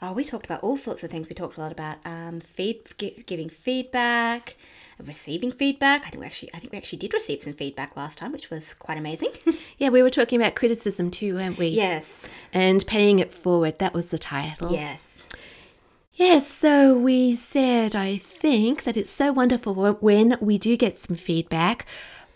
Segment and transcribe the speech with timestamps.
[0.02, 1.28] Oh, we talked about all sorts of things.
[1.28, 4.56] We talked a lot about um, feed, gi- giving feedback,
[4.98, 6.06] receiving feedback.
[6.06, 8.48] I think we actually, I think we actually did receive some feedback last time, which
[8.50, 9.30] was quite amazing.
[9.78, 11.68] Yeah, we were talking about criticism too, weren't we?
[11.68, 14.72] yes, And paying it forward, that was the title.
[14.72, 15.26] yes,
[16.14, 21.16] Yes, so we said, I think, that it's so wonderful when we do get some
[21.16, 21.86] feedback,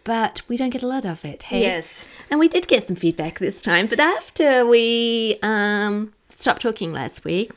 [0.05, 1.43] but we don't get a lot of it.
[1.45, 1.61] Hey?
[1.61, 2.09] yes.
[2.31, 7.25] And we did get some feedback this time, but after we um, stopped talking last
[7.25, 7.51] week,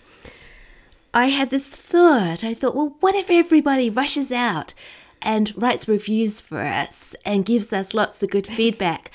[1.13, 2.43] I had this thought.
[2.43, 4.73] I thought, well, what if everybody rushes out
[5.21, 9.11] and writes reviews for us and gives us lots of good feedback?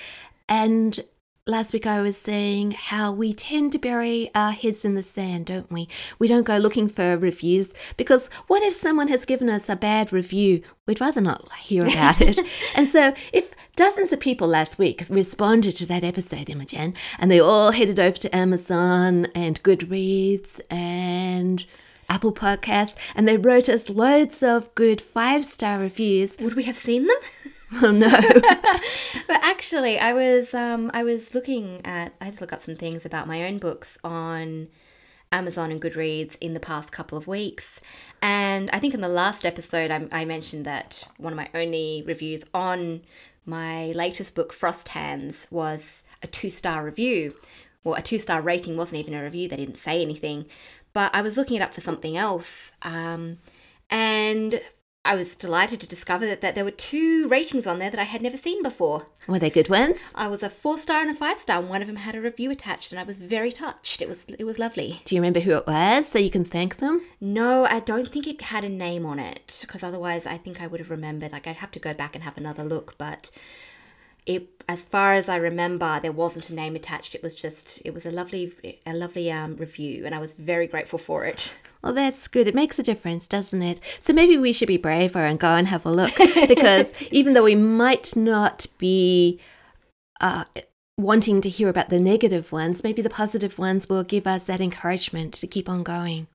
[0.49, 1.01] And
[1.47, 5.47] last week I was saying how we tend to bury our heads in the sand,
[5.47, 5.89] don't we?
[6.21, 10.13] We don't go looking for reviews because what if someone has given us a bad
[10.13, 10.63] review?
[10.87, 12.39] We'd rather not hear about it.
[12.77, 17.41] and so if dozens of people last week responded to that episode, Imogen, and they
[17.41, 21.67] all headed over to Amazon and Goodreads and
[22.09, 26.37] Apple Podcasts, and they wrote us loads of good five star reviews.
[26.39, 27.19] Would we have seen them?
[27.83, 28.09] Oh no.
[29.27, 32.77] But actually, I was um, I was looking at I had to look up some
[32.77, 34.69] things about my own books on
[35.31, 37.81] Amazon and Goodreads in the past couple of weeks,
[38.21, 42.03] and I think in the last episode I, I mentioned that one of my only
[42.07, 43.03] reviews on
[43.47, 47.35] my latest book, Frost Hands, was a two star review.
[47.85, 50.47] Well, a two star rating wasn't even a review; they didn't say anything.
[50.93, 53.39] But I was looking it up for something else, um,
[53.89, 54.61] and
[55.05, 58.05] I was delighted to discover that, that there were two ratings on there that I
[58.05, 59.07] had never seen before.
[59.27, 60.13] Were they good ones?
[60.15, 62.21] I was a four star and a five star, and one of them had a
[62.21, 64.01] review attached, and I was very touched.
[64.01, 65.03] It was it was lovely.
[65.05, 67.03] Do you remember who it was so you can thank them?
[67.21, 70.69] No, I don't think it had a name on it because otherwise, I think I
[70.69, 71.33] would have remembered.
[71.33, 73.33] Like I'd have to go back and have another look, but
[74.25, 77.17] it, as far as I remember, there wasn't a name attached.
[77.17, 78.53] It was just it was a lovely
[78.87, 81.55] a lovely um, review, and I was very grateful for it.
[81.83, 82.47] Well, that's good.
[82.47, 83.81] It makes a difference, doesn't it?
[83.99, 86.15] So maybe we should be braver and go and have a look
[86.49, 89.41] because even though we might not be
[90.21, 90.45] uh,
[90.97, 94.61] wanting to hear about the negative ones, maybe the positive ones will give us that
[94.61, 96.29] encouragement to keep on going.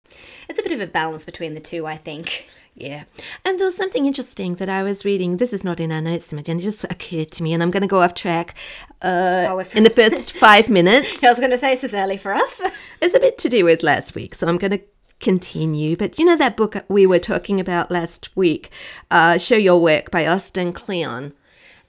[0.50, 2.50] It's a bit of a balance between the two, I think.
[2.76, 3.06] Yeah.
[3.44, 5.38] And there was something interesting that I was reading.
[5.38, 6.58] This is not in our notes, Imogen.
[6.58, 8.54] It just occurred to me, and I'm going to go off track
[9.02, 11.24] uh, Oh, in the first five minutes.
[11.24, 12.62] I was going to say this is early for us.
[13.02, 14.82] It's a bit to do with last week, so I'm going to
[15.20, 15.96] continue.
[15.96, 18.70] But you know that book we were talking about last week,
[19.10, 21.34] uh, Show Your Work by Austin Kleon?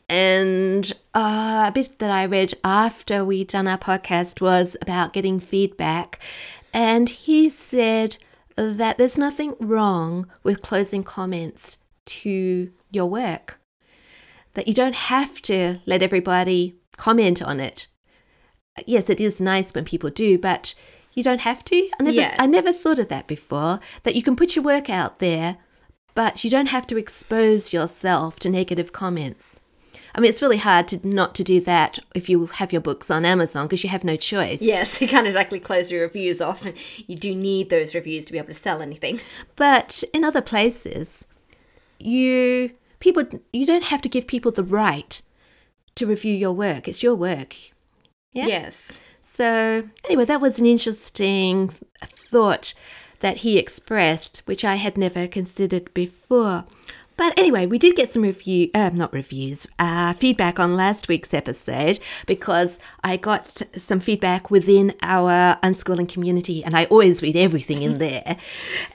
[0.09, 5.39] And uh, a bit that I read after we'd done our podcast was about getting
[5.39, 6.19] feedback.
[6.73, 8.17] And he said
[8.57, 13.61] that there's nothing wrong with closing comments to your work,
[14.55, 17.87] that you don't have to let everybody comment on it.
[18.87, 20.75] Yes, it is nice when people do, but
[21.19, 21.91] you don't have to.
[21.99, 22.35] I never, Yeah.
[22.38, 23.81] I never thought of that before.
[24.05, 25.56] That you can put your work out there,
[26.15, 29.61] but you don't have to expose yourself to negative comments.
[30.15, 33.11] I mean, it's really hard to not to do that if you have your books
[33.11, 34.62] on Amazon because you have no choice.
[34.62, 36.65] Yes, you can't exactly close your reviews off,
[37.09, 39.20] you do need those reviews to be able to sell anything.
[39.56, 41.26] But in other places,
[41.99, 42.70] you
[43.00, 45.20] people you don't have to give people the right
[45.97, 46.87] to review your work.
[46.87, 47.56] It's your work.
[48.32, 48.47] Yeah?
[48.47, 49.00] Yes.
[49.38, 51.69] So anyway, that was an interesting
[52.02, 52.75] thought
[53.20, 56.64] that he expressed, which I had never considered before.
[57.17, 61.32] But anyway, we did get some review, uh, not reviews, uh, feedback on last week's
[61.32, 67.82] episode because I got some feedback within our unschooling community, and I always read everything
[67.82, 68.38] in there.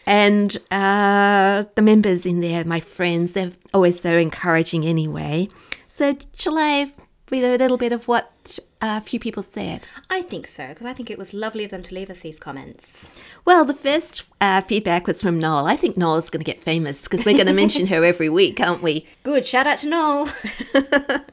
[0.05, 5.47] and uh, the members in there, my friends, they're always so encouraging anyway.
[5.95, 6.91] So shall I
[7.31, 9.81] read a little bit of what a few people said?
[10.09, 12.37] I think so, because I think it was lovely of them to leave us these
[12.37, 13.09] comments.
[13.45, 15.65] Well, the first uh, feedback was from Noel.
[15.65, 18.59] I think Noel's going to get famous because we're going to mention her every week,
[18.59, 19.05] aren't we?
[19.23, 20.29] Good, shout out to Noel.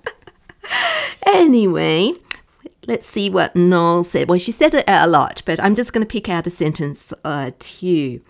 [1.27, 2.13] Anyway,
[2.87, 4.29] let's see what Noel said.
[4.29, 7.13] Well, she said it a lot, but I'm just going to pick out a sentence
[7.25, 8.21] or two.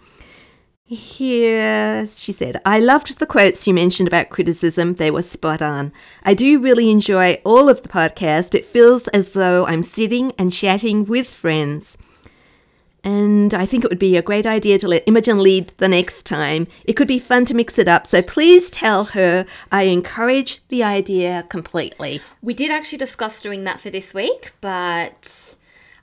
[0.92, 4.94] Here, she said, I loved the quotes you mentioned about criticism.
[4.94, 5.92] They were spot on.
[6.24, 8.56] I do really enjoy all of the podcast.
[8.56, 11.96] It feels as though I'm sitting and chatting with friends.
[13.04, 16.26] And I think it would be a great idea to let Imogen lead the next
[16.26, 16.66] time.
[16.82, 18.08] It could be fun to mix it up.
[18.08, 22.20] So please tell her I encourage the idea completely.
[22.42, 25.54] we did actually discuss doing that for this week, but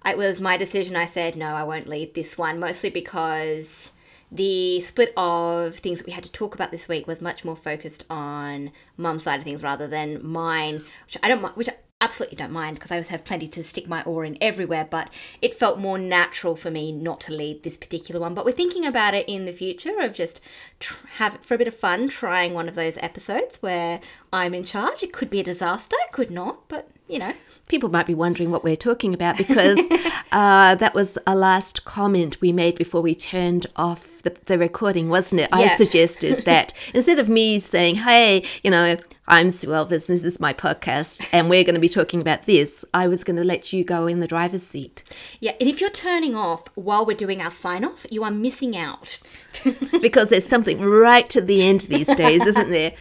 [0.06, 0.95] it was my decision.
[0.95, 3.92] I said, no, I won't lead this one, mostly because
[4.31, 7.56] the split of things that we had to talk about this week was much more
[7.56, 12.35] focused on mum's side of things rather than mine, which I don't which I absolutely
[12.35, 15.09] don't mind because I always have plenty to stick my oar in everywhere, but
[15.41, 18.33] it felt more natural for me not to lead this particular one.
[18.33, 20.41] But we're thinking about it in the future of just
[20.80, 24.00] tr- have for a bit of fun trying one of those episodes where
[24.31, 25.03] I'm in charge.
[25.03, 27.33] It could be a disaster, it could not, but you know.
[27.68, 29.78] People might be wondering what we're talking about because
[30.31, 35.10] uh, that was a last comment we made before we turned off the, the recording,
[35.10, 35.50] wasn't it?
[35.52, 38.98] I suggested that instead of me saying, hey, you know,
[39.30, 42.86] I'm Sue Elvis, this is my podcast, and we're going to be talking about this,
[42.94, 45.04] I was going to let you go in the driver's seat.
[45.42, 48.78] Yeah, and if you're turning off while we're doing our sign off, you are missing
[48.78, 49.19] out.
[50.02, 52.94] because there's something right to the end these days, isn't there?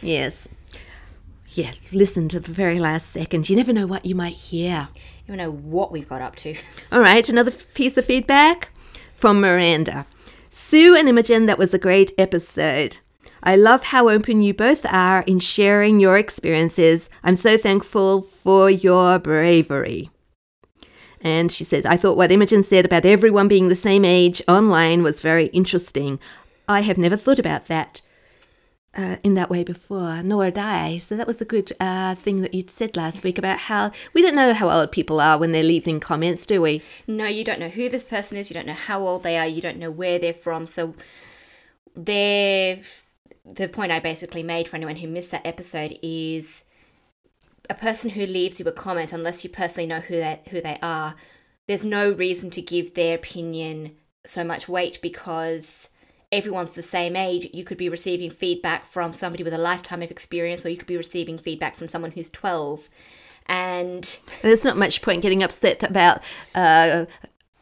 [0.00, 0.48] Yes.
[1.54, 3.48] Yeah, listen to the very last second.
[3.48, 4.88] You never know what you might hear.
[4.94, 6.56] You don't know what we've got up to.
[6.92, 8.70] All right, another piece of feedback
[9.14, 10.04] from Miranda.
[10.50, 12.98] Sue and Imogen, that was a great episode.
[13.40, 17.08] I love how open you both are in sharing your experiences.
[17.22, 20.10] I'm so thankful for your bravery.
[21.20, 25.04] And she says, I thought what Imogen said about everyone being the same age online
[25.04, 26.18] was very interesting.
[26.68, 28.00] I have never thought about that
[28.96, 30.98] uh, in that way before, nor had I.
[30.98, 34.22] So that was a good uh, thing that you said last week about how we
[34.22, 36.82] don't know how old people are when they're leaving comments, do we?
[37.06, 39.46] No, you don't know who this person is, you don't know how old they are,
[39.46, 40.66] you don't know where they're from.
[40.66, 40.94] So
[41.94, 42.80] they're
[43.44, 46.64] the point I basically made for anyone who missed that episode is
[47.68, 50.78] a person who leaves you a comment unless you personally know who they who they
[50.82, 51.14] are,
[51.66, 55.88] there's no reason to give their opinion so much weight because
[56.34, 57.48] everyone's the same age.
[57.52, 60.88] You could be receiving feedback from somebody with a lifetime of experience or you could
[60.88, 62.90] be receiving feedback from someone who's 12.
[63.46, 66.22] And There's not much point getting upset about
[66.54, 67.06] uh,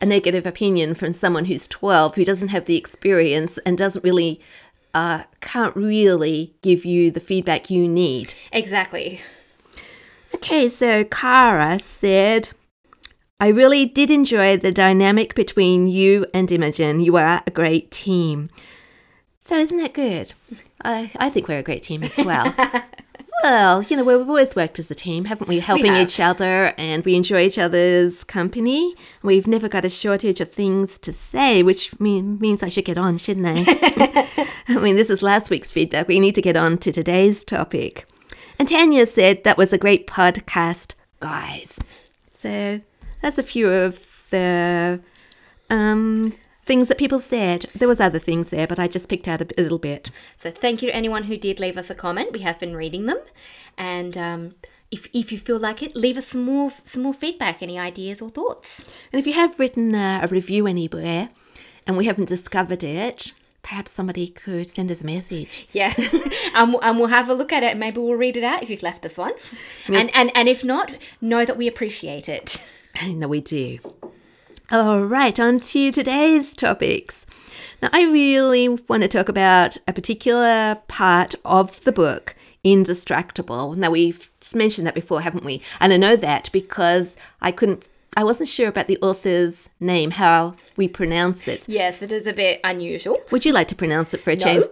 [0.00, 4.40] a negative opinion from someone who's 12 who doesn't have the experience and doesn't really,
[4.94, 8.32] uh, can't really give you the feedback you need.
[8.52, 9.20] exactly.
[10.34, 12.48] Okay, so Kara said,
[13.42, 17.00] I really did enjoy the dynamic between you and Imogen.
[17.00, 18.50] You are a great team.
[19.46, 20.32] So, isn't that good?
[20.84, 22.54] I, I think we're a great team as well.
[23.42, 25.58] well, you know, we've always worked as a team, haven't we?
[25.58, 26.06] Helping have.
[26.06, 28.94] each other and we enjoy each other's company.
[29.24, 32.96] We've never got a shortage of things to say, which mean, means I should get
[32.96, 34.28] on, shouldn't I?
[34.68, 36.06] I mean, this is last week's feedback.
[36.06, 38.06] We need to get on to today's topic.
[38.60, 41.80] And Tanya said that was a great podcast, guys.
[42.34, 42.80] So
[43.22, 45.00] that's a few of the
[45.70, 47.66] um, things that people said.
[47.74, 50.10] There was other things there, but I just picked out a, b- a little bit.
[50.36, 52.32] So thank you to anyone who did leave us a comment.
[52.32, 53.18] We have been reading them,
[53.78, 54.54] and um,
[54.90, 58.20] if if you feel like it, leave us some more some more feedback, any ideas
[58.20, 58.84] or thoughts.
[59.12, 61.30] And if you have written uh, a review anywhere
[61.86, 65.66] and we haven't discovered it, perhaps somebody could send us a message.
[65.72, 65.92] Yeah,
[66.54, 67.76] and, we'll- and we'll have a look at it.
[67.76, 69.32] Maybe we'll read it out if you've left us one,
[69.88, 72.60] and and and if not, know that we appreciate it.
[73.06, 73.78] Know we do.
[74.70, 77.26] All right, on to today's topics.
[77.82, 82.34] Now, I really want to talk about a particular part of the book
[82.64, 83.76] Indistractable.
[83.76, 85.62] Now, we've mentioned that before, haven't we?
[85.80, 87.84] And I know that because I couldn't,
[88.16, 91.68] I wasn't sure about the author's name, how we pronounce it.
[91.68, 93.18] Yes, it is a bit unusual.
[93.32, 94.64] Would you like to pronounce it for a change?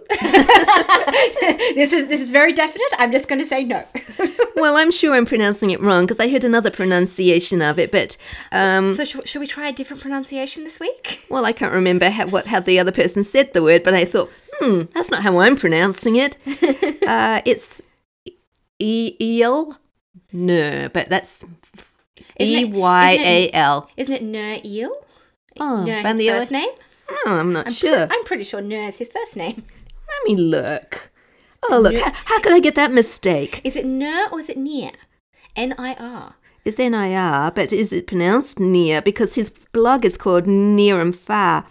[1.75, 2.87] This is this is very definite.
[2.97, 3.83] I'm just going to say no.
[4.61, 8.15] Well, I'm sure I'm pronouncing it wrong because I heard another pronunciation of it, but
[8.51, 11.25] um, so should, should we try a different pronunciation this week?
[11.29, 14.05] well, I can't remember how, what how the other person said the word, but I
[14.05, 16.37] thought, hmm, that's not how I'm pronouncing it.
[17.07, 17.81] uh, it's
[18.79, 19.77] e- eel,
[20.31, 21.43] no, but that's
[22.39, 22.69] e y a l.
[22.69, 23.89] Isn't it- Y isn't A it- L.
[23.97, 24.95] Isn't it Nur Eel?
[25.59, 26.69] Oh, his the first name?
[27.09, 28.07] Oh, I'm not sure.
[28.09, 29.63] I'm pretty sure Nur is his first name.
[30.07, 31.09] Let me look.
[31.69, 31.95] Oh, look.
[31.95, 33.61] How, how could I get that mistake?
[33.63, 34.91] Is it Nur or is it Nir?
[35.55, 36.35] N I R.
[36.63, 39.01] It's N I R, but is it pronounced near?
[39.01, 41.65] Because his blog is called Nir and Far.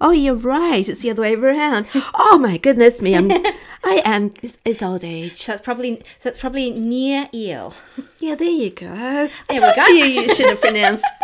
[0.00, 0.86] Oh, you're right.
[0.86, 1.86] It's the other way around.
[2.16, 3.14] Oh my goodness me!
[3.14, 3.30] I'm,
[3.84, 4.32] I am.
[4.42, 5.34] It's, it's old age.
[5.34, 7.72] So it's probably so it's probably Near Eel.
[8.18, 8.88] Yeah, there you go.
[8.90, 9.86] I we told go.
[9.86, 11.04] you you should have pronounced.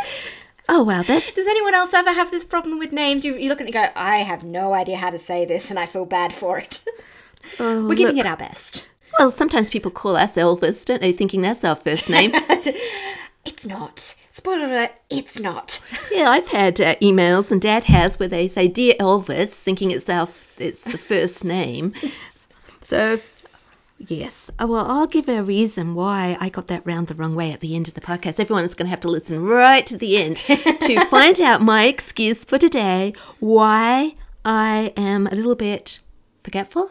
[0.72, 3.24] Oh wow, that's Does anyone else ever have this problem with names?
[3.24, 5.68] You, you look at it and go, I have no idea how to say this
[5.68, 6.84] and I feel bad for it.
[7.59, 8.26] Oh, We're giving look.
[8.26, 8.87] it our best.
[9.18, 11.12] Well, sometimes people call us Elvis, don't they?
[11.12, 12.32] Thinking that's our first name.
[13.44, 14.16] It's not.
[14.32, 15.82] Spoiler alert, it's not.
[16.12, 20.09] yeah, I've had uh, emails, and Dad has, where they say "Dear Elvis," thinking it's
[20.11, 20.28] our
[20.59, 21.94] it's the first name.
[22.82, 23.18] So,
[23.99, 24.50] yes.
[24.59, 27.61] Oh, well, I'll give a reason why I got that round the wrong way at
[27.61, 28.38] the end of the podcast.
[28.38, 32.44] Everyone's going to have to listen right to the end to find out my excuse
[32.44, 36.00] for today, why I am a little bit
[36.44, 36.90] forgetful.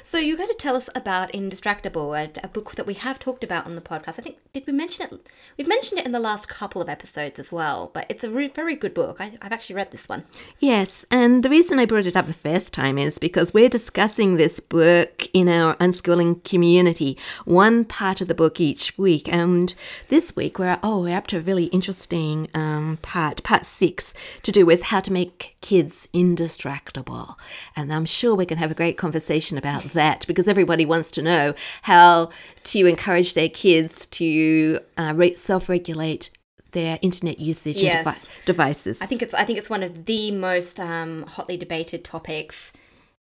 [0.11, 3.45] So you're going to tell us about Indistractable, a, a book that we have talked
[3.45, 4.19] about on the podcast.
[4.19, 5.27] I think did we mention it?
[5.57, 7.91] We've mentioned it in the last couple of episodes as well.
[7.93, 9.21] But it's a re- very good book.
[9.21, 10.25] I, I've actually read this one.
[10.59, 14.35] Yes, and the reason I brought it up the first time is because we're discussing
[14.35, 19.31] this book in our unschooling community, one part of the book each week.
[19.31, 19.73] And
[20.09, 24.13] this week we're oh we're up to a really interesting um, part, part six,
[24.43, 27.37] to do with how to make kids indistractable.
[27.77, 31.21] And I'm sure we can have a great conversation about that because everybody wants to
[31.21, 31.53] know
[31.83, 32.29] how
[32.63, 36.29] to encourage their kids to uh, re- self-regulate
[36.71, 38.05] their internet usage Yes.
[38.05, 38.97] and devi- devices.
[39.01, 42.73] I think it's I think it's one of the most um, hotly debated topics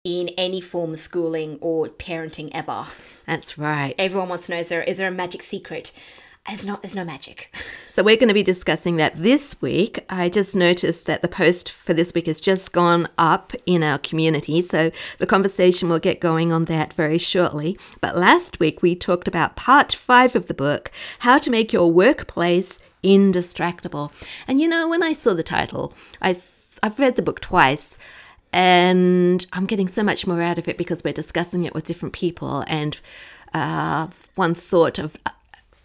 [0.03, 2.85] in any form of schooling or parenting ever.
[3.25, 3.93] That's right.
[3.97, 5.91] Everyone wants to know is there is there a magic secret?
[6.47, 6.81] There's not.
[6.81, 7.53] There's no magic.
[7.91, 10.05] So we're going to be discussing that this week.
[10.09, 13.97] I just noticed that the post for this week has just gone up in our
[13.97, 17.77] community, so the conversation will get going on that very shortly.
[17.99, 21.91] But last week we talked about part 5 of the book, How to Make Your
[21.91, 24.13] Workplace Indistractable.
[24.47, 26.39] And you know, when I saw the title, I
[26.81, 27.97] I've read the book twice
[28.53, 32.13] and I'm getting so much more out of it because we're discussing it with different
[32.13, 32.97] people and
[33.53, 35.17] uh, one thought of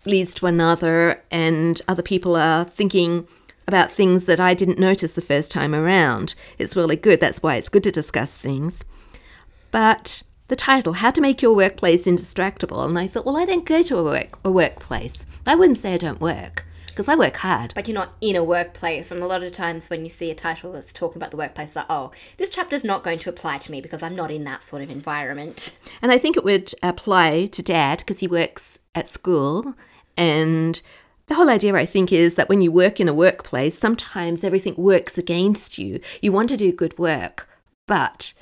[0.06, 3.26] leads to another, and other people are thinking
[3.66, 6.34] about things that I didn't notice the first time around.
[6.58, 7.20] It's really good.
[7.20, 8.84] That's why it's good to discuss things.
[9.70, 13.64] But the title, How to Make Your Workplace Indistractable, and I thought, well, I don't
[13.64, 15.24] go to a, work, a workplace.
[15.46, 17.72] I wouldn't say I don't work, because I work hard.
[17.74, 20.34] But you're not in a workplace, and a lot of times when you see a
[20.34, 23.56] title that's talking about the workplace, it's like, oh, this chapter's not going to apply
[23.58, 25.78] to me because I'm not in that sort of environment.
[26.02, 29.74] And I think it would apply to dad because he works at school.
[30.16, 30.80] And
[31.26, 34.74] the whole idea, I think, is that when you work in a workplace, sometimes everything
[34.76, 36.00] works against you.
[36.20, 37.48] You want to do good work,
[37.86, 38.34] but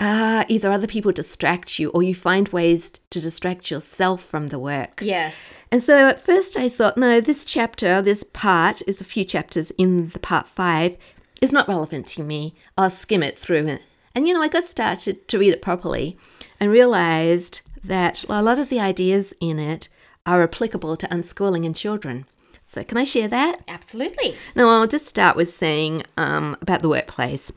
[0.00, 4.58] uh, either other people distract you or you find ways to distract yourself from the
[4.58, 5.00] work.
[5.02, 5.56] Yes.
[5.70, 9.70] And so at first I thought, no, this chapter, this part, is a few chapters
[9.72, 10.96] in the part five,
[11.42, 12.54] is not relevant to me.
[12.78, 13.66] I'll skim it through.
[13.66, 13.80] And,
[14.14, 16.16] and you know, I got started to read it properly
[16.58, 19.90] and realized that a lot of the ideas in it
[20.26, 22.26] are applicable to unschooling and children.
[22.68, 23.62] So, can I share that?
[23.66, 24.36] Absolutely.
[24.54, 27.52] Now, I'll just start with saying um, about the workplace.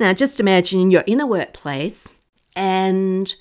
[0.00, 2.08] Now, just imagine you're in a workplace
[2.54, 3.34] and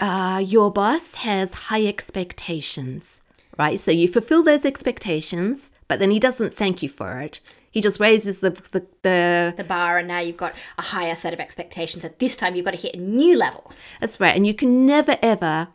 [0.00, 3.22] uh, your boss has high expectations,
[3.58, 3.78] right?
[3.80, 7.40] So you fulfill those expectations, but then he doesn't thank you for it.
[7.70, 11.32] He just raises the, the, the The bar, and now you've got a higher set
[11.32, 12.04] of expectations.
[12.04, 13.72] At this time, you've got to hit a new level.
[14.00, 14.36] that's right.
[14.36, 15.68] And you can never ever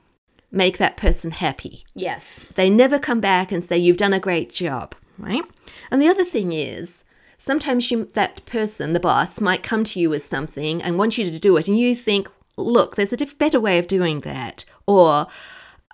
[0.52, 1.86] make that person happy.
[1.94, 2.48] Yes.
[2.56, 5.44] They never come back and say, You've done a great job, right?
[5.92, 7.04] And the other thing is,
[7.38, 11.26] sometimes you, that person, the boss, might come to you with something and want you
[11.30, 14.66] to do it, and you think, Look, there's a diff- better way of doing that.
[14.86, 15.28] Or,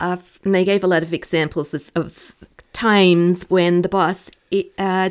[0.02, 2.34] uh, and they gave a lot of examples of, of
[2.74, 4.30] times when the boss
[4.78, 5.10] uh,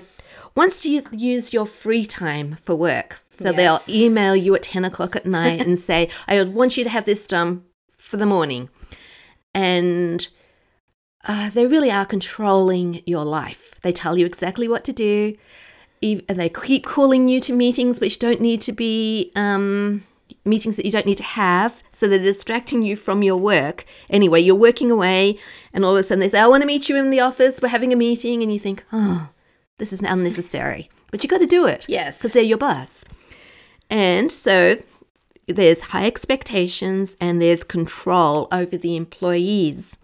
[0.54, 3.20] wants to use your free time for work.
[3.38, 3.86] So Yes.
[3.86, 7.04] they'll email you at 10 o'clock at night and say, I want you to have
[7.04, 7.62] this done
[7.96, 8.68] for the morning.
[9.54, 10.26] And
[11.24, 13.74] uh, they really are controlling your life.
[13.82, 15.36] They tell you exactly what to do.
[16.02, 20.04] And they keep calling you to meetings which don't need to be um,
[20.44, 21.82] meetings that you don't need to have.
[21.92, 23.86] So they're distracting you from your work.
[24.10, 25.38] Anyway, you're working away,
[25.72, 27.62] and all of a sudden they say, I want to meet you in the office.
[27.62, 28.42] We're having a meeting.
[28.42, 29.30] And you think, oh,
[29.78, 30.90] this is unnecessary.
[31.10, 31.88] But you got to do it.
[31.88, 32.18] Yes.
[32.18, 33.04] Because they're your boss.
[33.88, 34.76] And so
[35.46, 39.98] there's high expectations and there's control over the employees.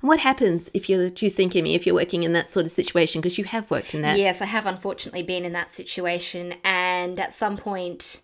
[0.00, 2.66] And what happens if you're, do you think, Emmy, if you're working in that sort
[2.66, 3.20] of situation?
[3.20, 4.18] Because you have worked in that.
[4.18, 6.54] Yes, I have unfortunately been in that situation.
[6.64, 8.22] And at some point,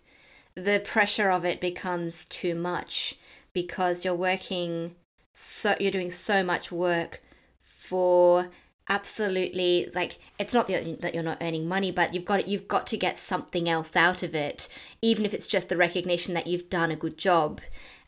[0.55, 3.15] the pressure of it becomes too much
[3.53, 4.95] because you're working
[5.33, 7.21] so you're doing so much work
[7.61, 8.49] for
[8.89, 12.97] absolutely like it's not that you're not earning money but you've got you've got to
[12.97, 14.67] get something else out of it
[15.01, 17.61] even if it's just the recognition that you've done a good job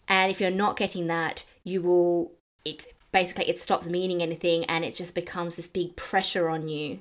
[0.07, 2.31] and if you're not getting that you will
[2.65, 6.99] it basically it stops meaning anything and it just becomes this big pressure on you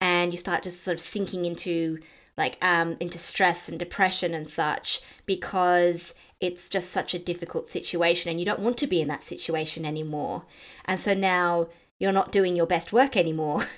[0.00, 1.98] and you start just sort of sinking into
[2.36, 8.30] like um, into stress and depression and such because it's just such a difficult situation
[8.30, 10.44] and you don't want to be in that situation anymore.
[10.86, 11.68] And so now
[12.02, 13.66] you're not doing your best work anymore.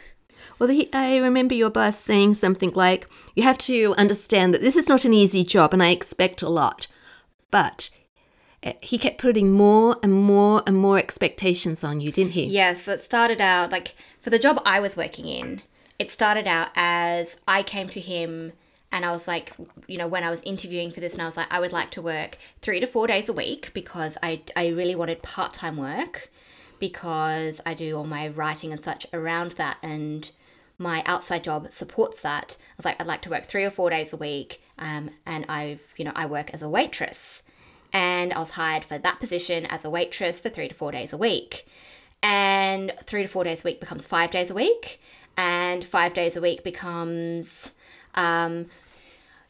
[0.58, 4.76] Well, he, I remember your boss saying something like, You have to understand that this
[4.76, 6.86] is not an easy job and I expect a lot.
[7.50, 7.90] But
[8.62, 12.44] eh, he kept putting more and more and more expectations on you, didn't he?
[12.44, 15.62] Yes, it started out like for the job I was working in,
[15.98, 18.52] it started out as I came to him
[18.92, 19.54] and I was like,
[19.88, 21.90] you know, when I was interviewing for this, and I was like, I would like
[21.92, 25.78] to work three to four days a week because I, I really wanted part time
[25.78, 26.30] work
[26.88, 30.30] because I do all my writing and such around that, and
[30.76, 32.58] my outside job supports that.
[32.60, 35.46] I was like, I'd like to work three or four days a week, um, and
[35.48, 37.42] I, you know, I work as a waitress,
[37.90, 41.14] and I was hired for that position as a waitress for three to four days
[41.14, 41.66] a week,
[42.22, 45.00] and three to four days a week becomes five days a week,
[45.38, 47.72] and five days a week becomes
[48.14, 48.66] um,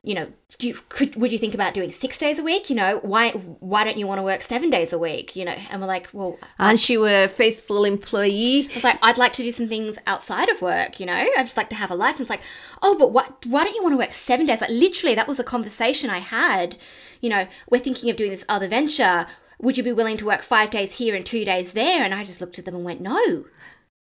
[0.05, 2.69] you know, do you, could would you think about doing six days a week?
[2.69, 5.35] You know, why why don't you want to work seven days a week?
[5.35, 8.69] You know, and we're like, well, aren't you a faithful employee?
[8.75, 11.01] It's like I'd like to do some things outside of work.
[11.01, 12.17] You know, I just like to have a life.
[12.17, 12.43] And it's like,
[12.83, 13.47] oh, but what?
[13.47, 14.61] Why don't you want to work seven days?
[14.61, 16.77] Like literally, that was a conversation I had.
[17.23, 19.27] You know, we're thinking of doing this other venture.
[19.59, 22.05] Would you be willing to work five days here and two days there?
[22.05, 23.47] And I just looked at them and went, no,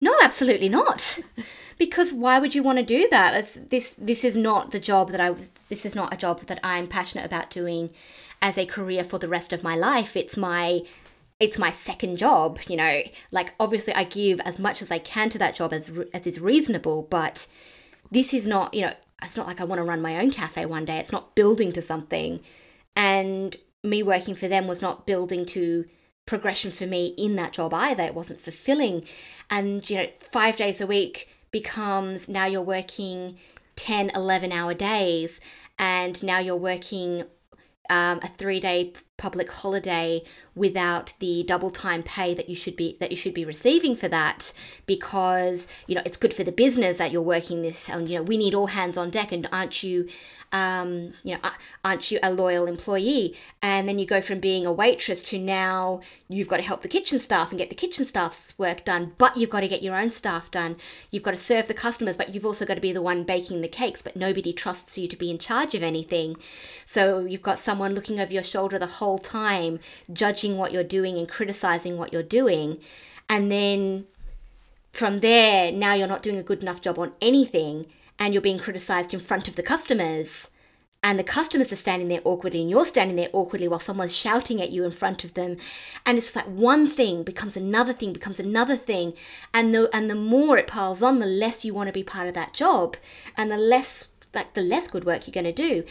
[0.01, 1.19] no, absolutely not.
[1.79, 3.35] because why would you want to do that?
[3.35, 5.35] It's, this this is not the job that I
[5.69, 7.91] this is not a job that I'm passionate about doing
[8.41, 10.17] as a career for the rest of my life.
[10.17, 10.83] It's my
[11.41, 13.03] it's my second job, you know.
[13.31, 16.41] Like obviously I give as much as I can to that job as as is
[16.41, 17.47] reasonable, but
[18.11, 20.67] this is not, you know, it's not like I want to run my own cafe
[20.67, 20.99] one day.
[20.99, 22.41] It's not building to something.
[22.97, 25.85] And me working for them was not building to
[26.27, 28.03] progression for me in that job either.
[28.03, 29.05] It wasn't fulfilling.
[29.51, 33.39] And, you know, five days a week becomes now you're working
[33.79, 35.41] 10, 11 hour days,
[35.79, 37.23] and now you're working
[37.89, 40.23] um, a three day public holiday
[40.55, 44.09] without the double time pay that you should be that you should be receiving for
[44.09, 44.53] that
[44.87, 48.23] because you know it's good for the business that you're working this and you know
[48.23, 50.09] we need all hands on deck and aren't you
[50.51, 51.51] um, you know,
[51.85, 53.37] aren't you a loyal employee?
[53.61, 56.89] And then you go from being a waitress to now you've got to help the
[56.89, 59.97] kitchen staff and get the kitchen staff's work done, but you've got to get your
[59.97, 60.77] own staff done.
[61.11, 63.63] You've got to serve the customers, but you've also got to be the one baking
[63.63, 66.37] the cakes, but nobody trusts you to be in charge of anything.
[66.85, 69.81] So you've got someone looking over your shoulder the whole time,
[70.13, 72.79] judging what you're doing and criticizing what you're doing.
[73.31, 74.07] And then
[74.93, 77.87] from there, now you're not doing a good enough job on anything
[78.19, 80.51] and you're being criticized in front of the customers.
[81.03, 84.61] And the customers are standing there awkwardly and you're standing there awkwardly while someone's shouting
[84.61, 85.57] at you in front of them.
[86.05, 89.15] And it's like one thing becomes another thing becomes another thing.
[89.55, 92.27] And the and the more it piles on the less you want to be part
[92.27, 92.97] of that job
[93.37, 95.85] and the less like the less good work you're going to do.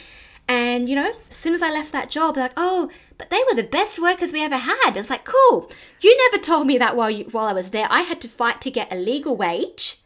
[0.50, 3.56] And you know as soon as i left that job like oh but they were
[3.56, 5.70] the best workers we ever had it's like cool
[6.02, 8.62] you never told me that while you while i was there i had to fight
[8.62, 10.02] to get a legal wage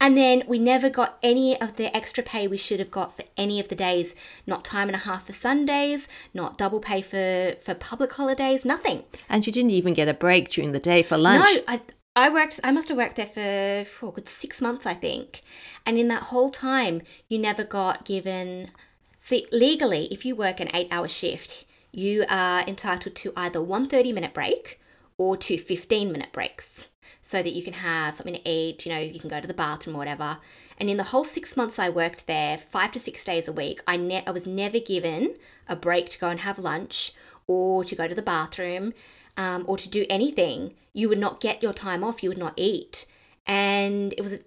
[0.00, 3.24] and then we never got any of the extra pay we should have got for
[3.36, 4.14] any of the days.
[4.46, 9.04] Not time and a half for Sundays, not double pay for, for public holidays, nothing.
[9.28, 11.44] And you didn't even get a break during the day for lunch.
[11.44, 11.80] No, I,
[12.14, 15.40] I worked, I must have worked there for, for good six months, I think.
[15.86, 18.70] And in that whole time, you never got given.
[19.18, 21.65] See, legally, if you work an eight hour shift,
[21.96, 24.78] you are entitled to either one 30 minute break
[25.16, 26.88] or two 15 minute breaks
[27.22, 29.54] so that you can have something to eat, you know, you can go to the
[29.54, 30.38] bathroom or whatever.
[30.78, 33.80] And in the whole six months I worked there, five to six days a week,
[33.86, 35.36] I, ne- I was never given
[35.68, 37.14] a break to go and have lunch
[37.46, 38.92] or to go to the bathroom.
[39.36, 42.22] um, or to do anything, you would not get your time off.
[42.22, 43.06] You would not eat,
[43.46, 44.38] and it was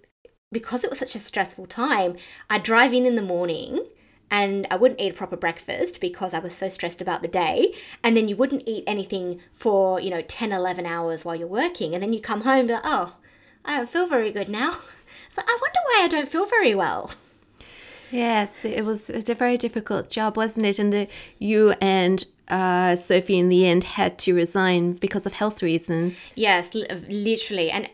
[0.52, 2.16] because it was such a stressful time.
[2.48, 3.86] I'd drive in in the morning
[4.30, 7.74] and I wouldn't eat a proper breakfast because I was so stressed about the day.
[8.02, 11.94] And then you wouldn't eat anything for, you know, 10, 11 hours while you're working.
[11.94, 13.16] And then you come home like, oh,
[13.64, 14.78] I don't feel very good now.
[15.32, 17.12] So I wonder why I don't feel very well.
[18.10, 20.80] Yes, it was a very difficult job, wasn't it?
[20.80, 21.06] And the,
[21.38, 26.28] you and uh, Sophie, in the end, had to resign because of health reasons.
[26.34, 27.70] Yes, literally.
[27.70, 27.88] And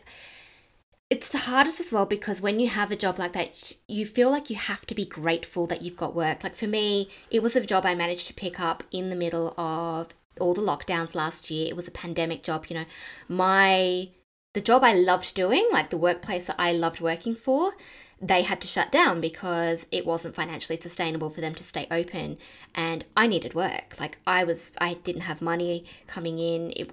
[1.09, 4.31] it's the hardest as well because when you have a job like that, you feel
[4.31, 6.43] like you have to be grateful that you've got work.
[6.43, 9.55] Like for me, it was a job I managed to pick up in the middle
[9.59, 10.09] of
[10.41, 11.69] all the lockdowns last year.
[11.69, 12.87] It was a pandemic job, you know.
[13.29, 14.09] My
[14.55, 17.75] the job I loved doing, like the workplace that I loved working for,
[18.21, 22.39] they had to shut down because it wasn't financially sustainable for them to stay open
[22.75, 23.95] and I needed work.
[24.01, 26.73] Like I was I didn't have money coming in.
[26.75, 26.91] It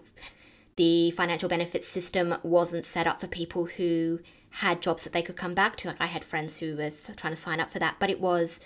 [0.76, 4.20] the financial benefits system wasn't set up for people who
[4.58, 5.88] had jobs that they could come back to.
[5.88, 8.60] Like I had friends who was trying to sign up for that, but it was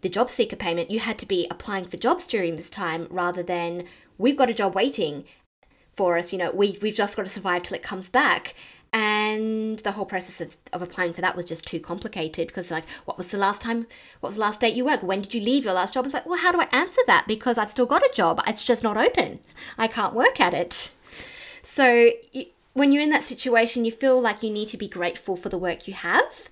[0.00, 0.90] the job seeker payment.
[0.90, 3.84] You had to be applying for jobs during this time rather than
[4.16, 5.24] we've got a job waiting
[5.92, 6.32] for us.
[6.32, 8.54] You know, we we've just got to survive till it comes back.
[8.90, 12.88] And the whole process of, of applying for that was just too complicated because, like,
[13.04, 13.86] what was the last time?
[14.20, 15.04] What was the last date you worked?
[15.04, 16.06] When did you leave your last job?
[16.06, 17.26] It's like, well, how do I answer that?
[17.28, 18.40] Because I've still got a job.
[18.46, 19.40] It's just not open.
[19.76, 20.92] I can't work at it.
[21.70, 22.10] So
[22.72, 25.58] when you're in that situation, you feel like you need to be grateful for the
[25.58, 26.48] work you have.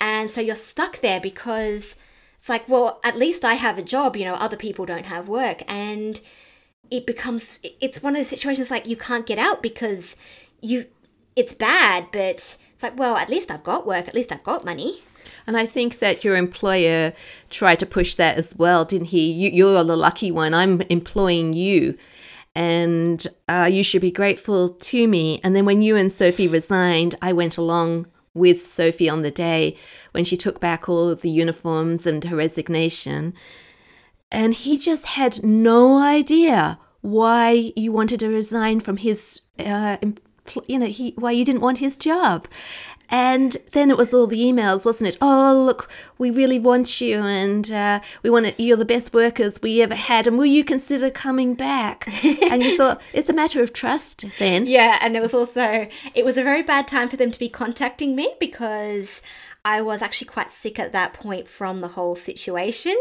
[0.00, 1.96] And so you're stuck there because
[2.38, 5.28] it's like, well, at least I have a job, you know, other people don't have
[5.28, 5.64] work.
[5.66, 6.20] And
[6.90, 10.16] it becomes, it's one of those situations like you can't get out because
[10.62, 10.86] you,
[11.36, 14.64] it's bad, but it's like, well, at least I've got work, at least I've got
[14.64, 15.02] money.
[15.46, 17.12] And I think that your employer
[17.50, 19.30] tried to push that as well, didn't he?
[19.30, 20.54] You, are the lucky one.
[20.54, 21.98] I'm employing you
[22.54, 25.40] and uh, you should be grateful to me.
[25.44, 29.76] And then when you and Sophie resigned, I went along with Sophie on the day
[30.12, 33.34] when she took back all the uniforms and her resignation.
[34.30, 39.96] And he just had no idea why you wanted to resign from his, uh,
[40.66, 42.46] you know, he, why you didn't want his job.
[43.10, 45.18] And then it was all the emails, wasn't it?
[45.20, 49.60] Oh, look, we really want you, and uh, we want to, you're the best workers
[49.60, 52.08] we ever had, and will you consider coming back?
[52.24, 54.66] and you thought it's a matter of trust then.
[54.66, 57.48] Yeah, and it was also it was a very bad time for them to be
[57.48, 59.22] contacting me because
[59.64, 62.96] I was actually quite sick at that point from the whole situation.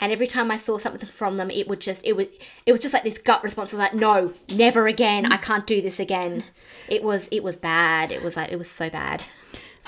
[0.00, 2.26] And every time I saw something from them, it would just it was
[2.66, 3.72] it was just like this gut response.
[3.72, 5.32] I was like, no, never again.
[5.32, 6.44] I can't do this again.
[6.88, 8.12] It was it was bad.
[8.12, 9.24] It was like it was so bad.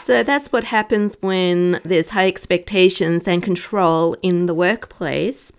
[0.04, 5.50] So that's what happens when there's high expectations and control in the workplace.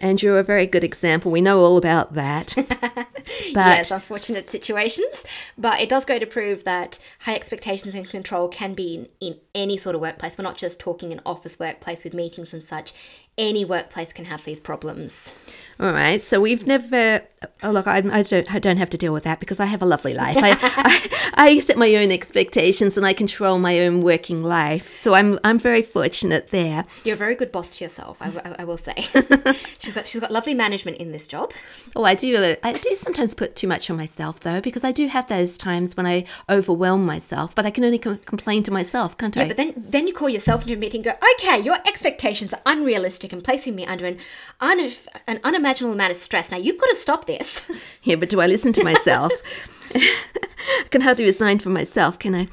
[0.00, 1.30] And you're a very good example.
[1.30, 2.54] We know all about that.
[2.56, 3.06] but
[3.54, 5.22] yes, unfortunate situations.
[5.58, 9.40] But it does go to prove that high expectations and control can be in, in
[9.54, 10.38] any sort of workplace.
[10.38, 12.94] We're not just talking an office workplace with meetings and such.
[13.38, 15.34] Any workplace can have these problems.
[15.80, 16.24] All right.
[16.24, 17.22] So we've never.
[17.62, 18.52] Oh, look, I, I, don't.
[18.52, 20.36] I don't have to deal with that because I have a lovely life.
[20.36, 25.00] I, I, I, set my own expectations and I control my own working life.
[25.02, 26.84] So I'm I'm very fortunate there.
[27.04, 28.20] You're a very good boss to yourself.
[28.20, 28.94] I, I will say.
[29.78, 31.52] she's got she's got lovely management in this job.
[31.94, 32.56] Oh, I do.
[32.64, 35.96] I do sometimes put too much on myself though because I do have those times
[35.96, 37.54] when I overwhelm myself.
[37.54, 39.48] But I can only com- complain to myself, can't yeah, I?
[39.48, 42.60] But then then you call yourself into a meeting and go, okay, your expectations are
[42.66, 44.18] unrealistic and placing me under an
[44.60, 44.90] un-
[45.26, 46.50] an unimaginable amount of stress.
[46.50, 47.70] Now you've got to stop this.
[48.02, 49.32] Yeah, but do I listen to myself?
[49.94, 52.48] I can hardly resign for myself, can I?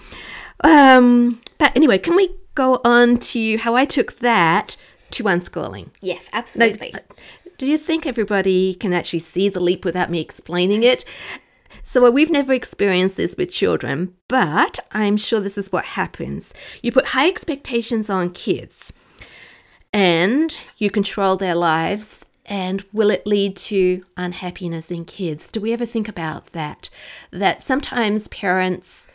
[0.64, 4.76] Um, but anyway, can we go on to how I took that
[5.12, 5.90] to unschooling?
[6.02, 6.92] Yes, absolutely.
[6.94, 7.00] Now,
[7.58, 11.06] do you think everybody can actually see the leap without me explaining it?
[11.84, 16.54] So, we've never experienced this with children, but I'm sure this is what happens.
[16.82, 18.92] You put high expectations on kids
[19.96, 25.48] and you control their lives and will it lead to unhappiness in kids?
[25.48, 26.90] Do we ever think about that?
[27.32, 29.08] That sometimes parents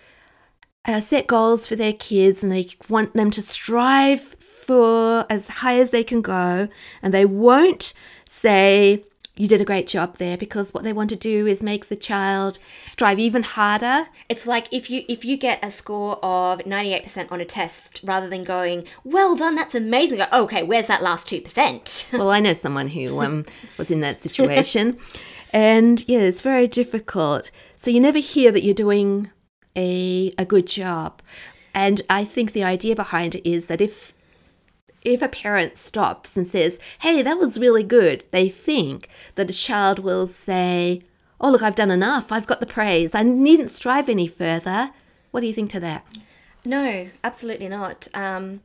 [0.86, 5.78] uh, set goals for their kids and they want them to strive for as high
[5.78, 6.68] as they can go,
[7.02, 7.92] and they won't
[8.26, 9.04] say,
[9.36, 11.96] you did a great job there because what they want to do is make the
[11.96, 14.08] child strive even harder.
[14.28, 18.28] It's like if you if you get a score of 98% on a test rather
[18.28, 22.54] than going, "Well done, that's amazing." Go, "Okay, where's that last 2%?" well, I know
[22.54, 23.46] someone who um
[23.78, 24.98] was in that situation.
[25.52, 27.50] and yeah, it's very difficult.
[27.76, 29.30] So you never hear that you're doing
[29.76, 31.22] a a good job.
[31.72, 34.12] And I think the idea behind it is that if
[35.02, 39.54] if a parent stops and says, Hey, that was really good, they think that a
[39.54, 41.02] child will say,
[41.40, 42.30] oh, look, I've done enough.
[42.30, 43.14] I've got the praise.
[43.14, 44.90] I needn't strive any further.
[45.30, 46.04] What do you think to that?
[46.64, 48.08] No, absolutely not.
[48.12, 48.60] Um,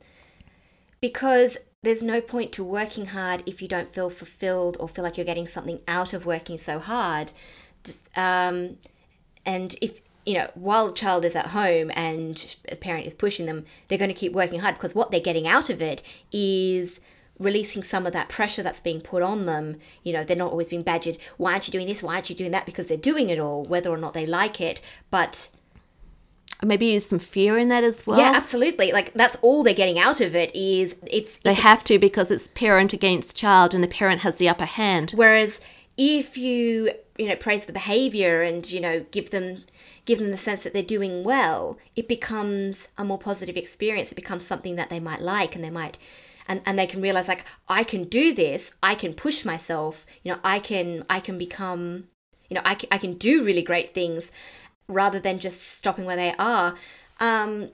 [1.00, 5.16] because there's no point to working hard if you don't feel fulfilled or feel like
[5.16, 7.32] you're getting something out of working so hard.
[8.16, 8.78] Um,
[9.46, 13.46] and if you know, while a child is at home and a parent is pushing
[13.46, 17.00] them, they're going to keep working hard because what they're getting out of it is
[17.38, 19.76] releasing some of that pressure that's being put on them.
[20.02, 21.16] You know, they're not always being badgered.
[21.36, 22.02] Why aren't you doing this?
[22.02, 22.66] Why aren't you doing that?
[22.66, 24.80] Because they're doing it all, whether or not they like it.
[25.10, 25.50] But
[26.60, 28.18] maybe there's some fear in that as well.
[28.18, 28.90] yeah, absolutely.
[28.90, 32.48] Like that's all they're getting out of it is it's, They have to because it's
[32.48, 35.12] parent against child and the parent has the upper hand.
[35.14, 35.60] Whereas
[35.96, 39.64] if you you know praise the behavior and you know give them
[40.06, 44.10] give them the sense that they're doing well, it becomes a more positive experience.
[44.10, 45.98] It becomes something that they might like and they might
[46.48, 48.72] and, and they can realize like I can do this.
[48.82, 50.06] I can push myself.
[50.22, 52.08] You know, I can I can become
[52.48, 54.32] you know I can, I can do really great things
[54.88, 56.76] rather than just stopping where they are.
[57.18, 57.70] Um,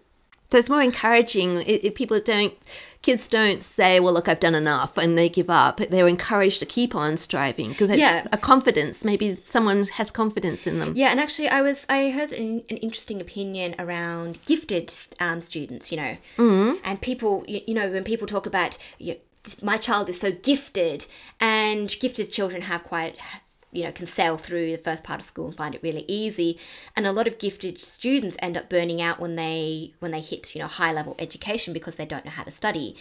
[0.52, 1.62] So it's more encouraging.
[1.66, 2.52] If people don't,
[3.00, 5.78] kids don't say, "Well, look, I've done enough," and they give up.
[5.78, 8.26] They're encouraged to keep on striving because Yeah.
[8.32, 9.02] a confidence.
[9.02, 10.92] Maybe someone has confidence in them.
[10.94, 15.90] Yeah, and actually, I was I heard an, an interesting opinion around gifted um, students.
[15.90, 16.78] You know, mm.
[16.84, 19.16] and people, you, you know, when people talk about you,
[19.62, 21.06] my child is so gifted,
[21.40, 23.16] and gifted children have quite
[23.72, 26.58] you know can sail through the first part of school and find it really easy.
[26.96, 30.54] And a lot of gifted students end up burning out when they when they hit
[30.54, 32.96] you know high level education because they don't know how to study.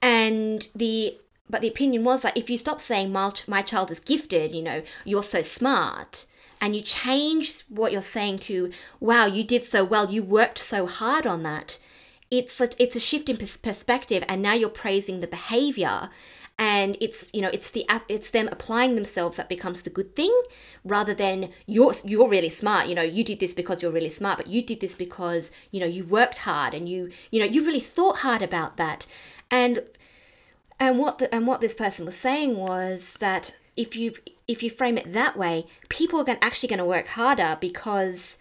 [0.00, 4.00] And the but the opinion was that if you stop saying my, my child is
[4.00, 6.26] gifted you know you're so smart
[6.60, 10.86] and you change what you're saying to wow you did so well you worked so
[10.86, 11.78] hard on that
[12.30, 16.08] it's a, it's a shift in pers- perspective and now you're praising the behavior
[16.58, 20.32] and it's you know it's the it's them applying themselves that becomes the good thing
[20.84, 22.86] rather than you're you're really smart.
[22.86, 25.80] You know you did this because you're really smart but you did this because you
[25.80, 29.06] know you worked hard and you you know you really thought hard about that.
[29.50, 29.82] And
[30.78, 34.14] and what the, and what this person was saying was that if you
[34.46, 38.38] if you frame it that way people are going, actually going to work harder because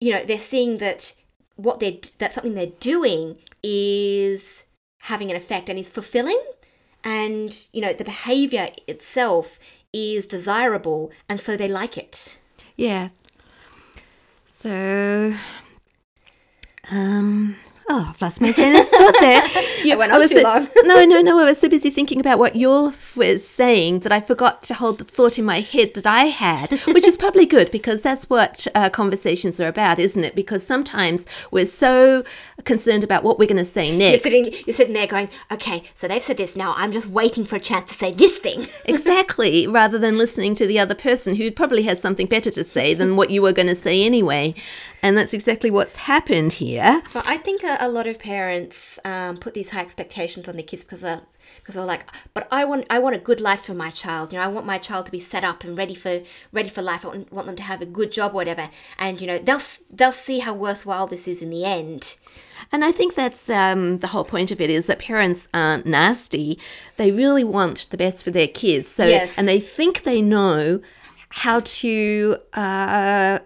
[0.00, 1.14] you know they're seeing that
[1.56, 4.66] what they're that something they're doing is
[5.02, 6.40] having an effect and is fulfilling
[7.08, 9.58] and you know the behavior itself
[9.92, 12.38] is desirable and so they like it
[12.76, 13.08] Yeah.
[14.56, 15.34] So,
[16.90, 17.56] um,
[17.88, 19.42] oh, I've lost my train of thought there.
[19.84, 20.68] You- I went on was too so- long.
[20.84, 21.38] no, no, no.
[21.38, 24.98] I was so busy thinking about what you were saying that I forgot to hold
[24.98, 28.66] the thought in my head that I had, which is probably good because that's what
[28.74, 30.34] uh, conversations are about, isn't it?
[30.34, 32.24] Because sometimes we're so
[32.64, 34.24] concerned about what we're going to say you're next.
[34.24, 37.54] sitting you're sitting there going okay so they've said this now i'm just waiting for
[37.54, 41.50] a chance to say this thing exactly, rather than listening to the other person who
[41.52, 44.54] probably has something better to say than what you were going to say anyway.
[45.02, 47.02] And that's exactly what's happened here.
[47.14, 50.64] Well, I think a, a lot of parents um, put these high expectations on their
[50.64, 51.22] kids because they're
[51.60, 54.32] because they're like, but I want I want a good life for my child.
[54.32, 56.82] You know, I want my child to be set up and ready for ready for
[56.82, 57.04] life.
[57.04, 58.70] I want, want them to have a good job, or whatever.
[58.98, 62.16] And you know, they'll they'll see how worthwhile this is in the end.
[62.72, 66.58] And I think that's um, the whole point of it is that parents aren't nasty.
[66.96, 68.90] They really want the best for their kids.
[68.90, 69.34] So, Yes.
[69.38, 70.80] and they think they know
[71.30, 73.38] how to uh,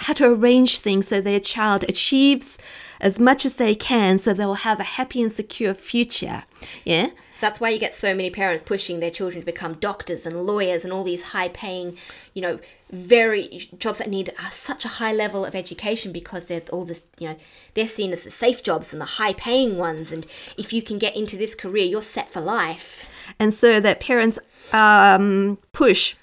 [0.00, 2.58] how to arrange things so their child achieves
[3.00, 6.44] as much as they can, so they'll have a happy and secure future.
[6.84, 7.10] Yeah.
[7.40, 10.84] That's why you get so many parents pushing their children to become doctors and lawyers
[10.84, 11.96] and all these high paying,
[12.34, 12.58] you know,
[12.90, 17.28] very jobs that need such a high level of education because they're all this, you
[17.28, 17.36] know,
[17.74, 20.12] they're seen as the safe jobs and the high paying ones.
[20.12, 20.26] And
[20.58, 23.08] if you can get into this career, you're set for life.
[23.38, 24.38] and so that parents
[24.72, 26.14] um, push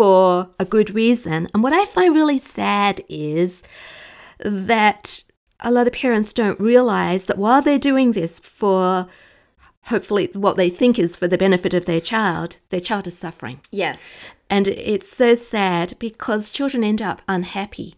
[0.00, 1.46] for a good reason.
[1.52, 3.62] And what I find really sad is
[4.38, 5.24] that
[5.60, 9.08] a lot of parents don't realize that while they're doing this for
[9.88, 13.60] hopefully what they think is for the benefit of their child, their child is suffering.
[13.70, 14.30] Yes.
[14.48, 17.94] And it's so sad because children end up unhappy.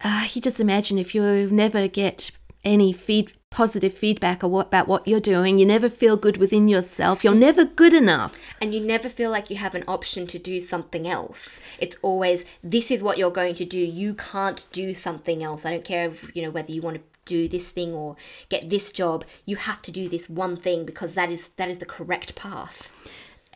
[0.00, 2.30] Uh, you just imagine if you never get
[2.62, 7.34] any feed, positive feedback about what you're doing, you never feel good within yourself, you're
[7.48, 8.32] never good enough.
[8.60, 11.60] And you never feel like you have an option to do something else.
[11.78, 13.78] It's always, this is what you're going to do.
[13.78, 15.64] You can't do something else.
[15.64, 18.16] I don't care, if, you know, whether you want to do this thing or
[18.48, 19.24] get this job.
[19.46, 22.90] You have to do this one thing because that is that is the correct path.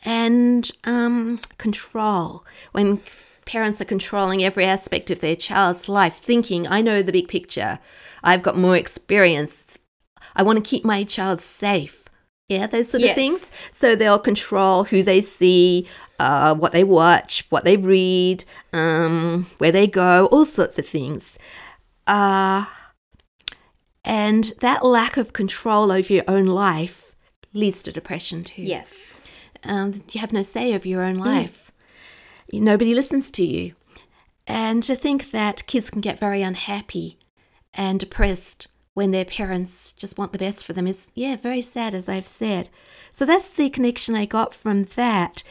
[0.04, 2.44] and um, control.
[2.72, 3.00] When
[3.44, 7.78] parents are controlling every aspect of their child's life, thinking, I know the big picture,
[8.22, 9.77] I've got more experience,
[10.38, 12.04] I want to keep my child safe.
[12.48, 13.10] Yeah, those sort Yes.
[13.10, 13.50] of things.
[13.72, 15.86] So they'll control who they see,
[16.18, 21.38] uh, what they watch, what they read, um, where they go, all sorts of things.
[22.06, 22.64] Uh,
[24.04, 27.14] and that lack of control over your own life
[27.52, 28.62] leads to depression too.
[28.62, 29.20] Yes.
[29.64, 31.70] Um, you have no say over your own life.
[32.52, 33.74] Nobody listens to you.
[34.46, 37.18] And to think that kids can get very unhappy
[37.74, 38.68] and depressed
[38.98, 42.26] when their parents just want the best for them is, yeah, very sad, as I've
[42.26, 42.68] said.
[43.12, 45.44] So that's the connection I got from that.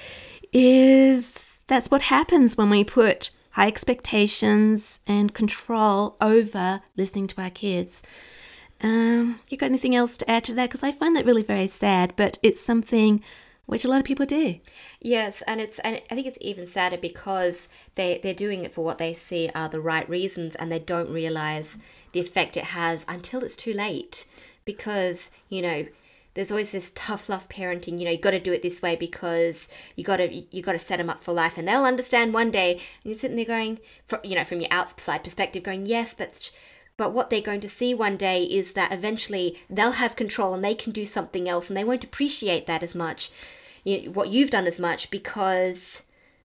[0.52, 1.34] Is
[1.66, 8.04] that's what happens when we put high expectations and control over listening to our kids.
[8.82, 10.70] Um, you got anything else to add to that?
[10.70, 13.24] Because I find that really very sad, but it's something
[13.66, 14.60] which a lot of people do.
[15.00, 18.84] Yes, and it's and I think it's even sadder because they they're doing it for
[18.84, 21.78] what they see are the right reasons, and they don't realize
[22.18, 24.26] the effect it has until it's too late.
[24.66, 25.86] Because you know,
[26.34, 28.00] there's always this tough love parenting.
[28.00, 30.74] You know, you got to do it this way because you got to you got
[30.74, 32.74] to set them up for life, and they'll understand one day.
[32.74, 36.52] And you're sitting there going, from, you know, from your outside perspective, going, yes, but.
[36.96, 40.64] But what they're going to see one day is that eventually they'll have control and
[40.64, 43.30] they can do something else, and they won't appreciate that as much
[43.84, 46.02] you know, what you've done as much because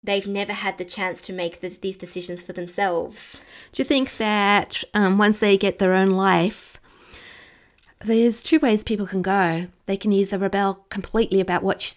[0.09, 3.43] they've never had the chance to make the, these decisions for themselves.
[3.73, 6.81] Do you think that um, once they get their own life,
[8.05, 9.67] there's two ways people can go.
[9.87, 11.97] They can either rebel completely about what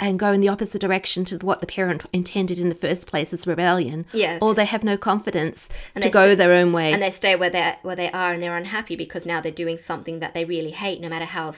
[0.00, 3.32] and go in the opposite direction to what the parent intended in the first place
[3.32, 4.06] as rebellion.
[4.12, 4.42] Yes.
[4.42, 6.92] Or they have no confidence And to go sta- their own way.
[6.92, 9.78] And they stay where they where they are, and they're unhappy because now they're doing
[9.78, 11.54] something that they really hate, no matter how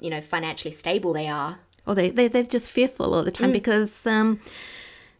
[0.00, 1.58] you know financially stable they are.
[1.86, 3.36] or they, they, they're just fearful all the Mm.
[3.40, 4.40] time because um,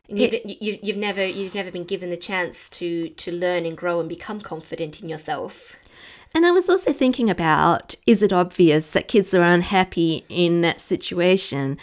[0.07, 4.01] You've, you, you've never you've never been given the chance to to learn and grow
[4.01, 5.77] and become confident in yourself.
[6.35, 10.81] And I was also thinking about is it obvious that kids are unhappy in that
[10.81, 11.79] situation?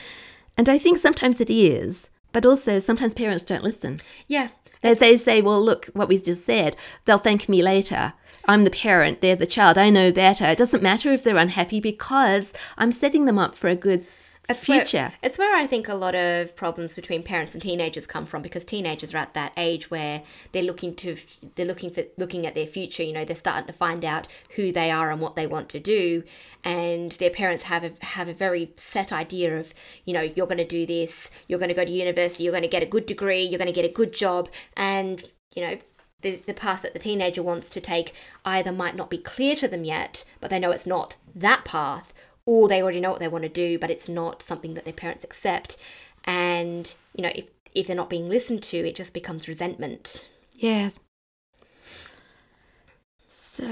[0.58, 4.00] And I think sometimes it is, but also sometimes parents don't listen.
[4.28, 4.50] Yeah,
[4.82, 8.14] They, they say, well, look, what we just said, they'll thank me later.
[8.46, 10.46] I'm the parent, they're the child, I know better.
[10.46, 14.06] It doesn't matter if they're unhappy because I'm setting them up for a good
[14.50, 15.14] It's where- future.
[15.22, 18.66] it's where I think a lot of problems between parents and teenagers come from because
[18.66, 21.18] teenagers are at that age where they're looking to
[21.56, 23.04] they're looking for looking at their future.
[23.04, 25.80] You know, they're starting to find out who they are and what they want to
[25.80, 26.24] do,
[26.64, 29.74] and their parents have a have a very set idea of
[30.06, 32.64] you know you're going to do this, you're going to go to university, you're going
[32.64, 35.24] to get a good degree, you're going to get a good job, and
[35.56, 35.78] you know.
[36.24, 38.14] The, the path that the teenager wants to take
[38.46, 42.14] either might not be clear to them yet, but they know it's not that path,
[42.46, 44.94] or they already know what they want to do, but it's not something that their
[44.94, 45.78] parents accept.
[46.26, 50.28] And, you know, if, if they're not being listened to, it just becomes resentment.
[50.54, 51.00] Yes.
[53.28, 53.66] So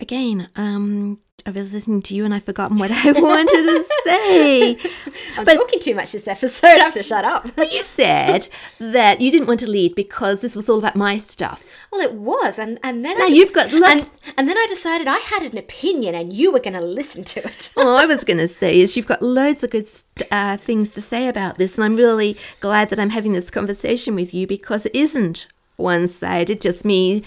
[0.00, 4.72] again, um, I was listening to you and I've forgotten what I wanted to say.
[5.38, 6.66] I'm But- talking too much this episode.
[6.66, 7.54] I have to shut up.
[7.56, 8.48] But you said
[8.78, 11.64] that you didn't want to lead because this was all about my stuff.
[11.90, 14.02] Well, it was, and, and then Now I you've got lots.
[14.02, 17.24] and, and then I decided I had an opinion, and you were going to listen
[17.24, 17.70] to it.
[17.78, 19.88] all I was going to say is you've got loads of good
[20.30, 24.14] uh, things to say about this, and I'm really glad that I'm having this conversation
[24.14, 25.46] with you because it isn't
[25.76, 27.22] one sided, just me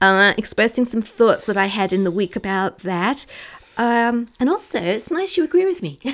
[0.00, 3.26] uh, expressing some thoughts that I had in the week about that.
[3.76, 5.98] Um, and also, it's nice you agree with me.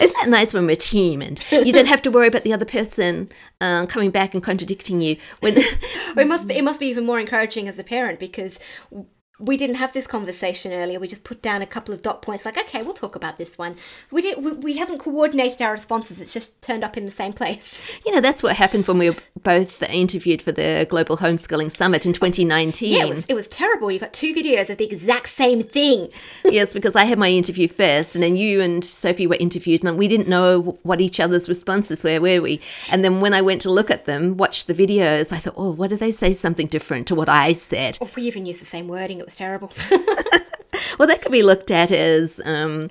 [0.00, 2.52] Isn't that nice when we're a team and you don't have to worry about the
[2.52, 5.54] other person uh, coming back and contradicting you when
[6.16, 8.58] Well, it must be, it must be even more encouraging as a parent because
[9.40, 11.00] we didn't have this conversation earlier.
[11.00, 13.58] We just put down a couple of dot points, like, okay, we'll talk about this
[13.58, 13.76] one.
[14.12, 16.20] We did we, we haven't coordinated our responses.
[16.20, 17.84] It's just turned up in the same place.
[18.06, 22.06] you know that's what happened when we were both interviewed for the Global Homeschooling Summit
[22.06, 22.92] in 2019.
[22.92, 23.90] Yeah, it was it was terrible.
[23.90, 26.10] You got two videos of the exact same thing.
[26.44, 29.98] yes, because I had my interview first, and then you and Sophie were interviewed, and
[29.98, 32.60] we didn't know what each other's responses were, were we?
[32.90, 35.72] And then when I went to look at them, watch the videos, I thought, oh,
[35.72, 37.98] what did they say something different to what I said?
[38.00, 39.23] Oh, we even used the same wording.
[39.24, 39.72] It was terrible.
[40.98, 42.90] Well, that could be looked at as um,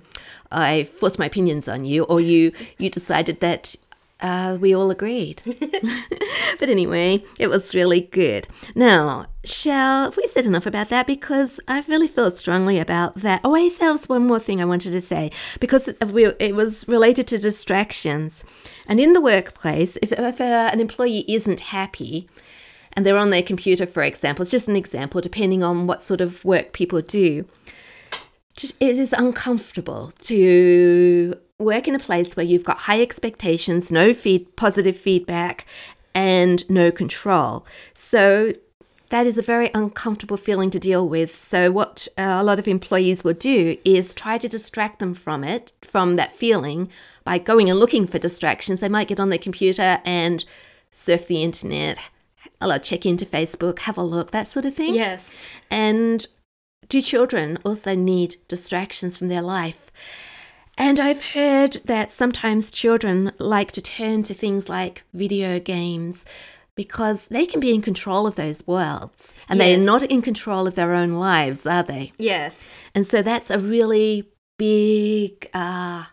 [0.51, 3.75] I forced my opinions on you, or you you decided that
[4.21, 5.41] uh, we all agreed.
[6.59, 8.47] but anyway, it was really good.
[8.73, 11.07] Now, shall we said enough about that?
[11.07, 13.41] Because I really felt strongly about that.
[13.43, 17.27] Oh, wait, there was one more thing I wanted to say because it was related
[17.27, 18.45] to distractions.
[18.87, 22.29] And in the workplace, if, if uh, an employee isn't happy,
[22.95, 26.21] and they're on their computer, for example, it's just an example, depending on what sort
[26.21, 27.45] of work people do
[28.55, 34.55] it is uncomfortable to work in a place where you've got high expectations, no feed,
[34.55, 35.65] positive feedback,
[36.13, 37.65] and no control.
[37.93, 38.53] So
[39.09, 41.35] that is a very uncomfortable feeling to deal with.
[41.43, 45.43] So, what uh, a lot of employees will do is try to distract them from
[45.43, 46.89] it, from that feeling,
[47.23, 48.79] by going and looking for distractions.
[48.79, 50.43] They might get on their computer and
[50.91, 51.99] surf the internet,
[52.71, 54.93] I'll check into Facebook, have a look, that sort of thing.
[54.95, 55.45] Yes.
[55.69, 56.25] And
[56.89, 59.91] do children also need distractions from their life?
[60.77, 66.25] And I've heard that sometimes children like to turn to things like video games
[66.75, 69.67] because they can be in control of those worlds and Yes.
[69.77, 72.11] they're not in control of their own lives, are they?
[72.17, 72.63] Yes.
[72.95, 76.05] And so that's a really big uh,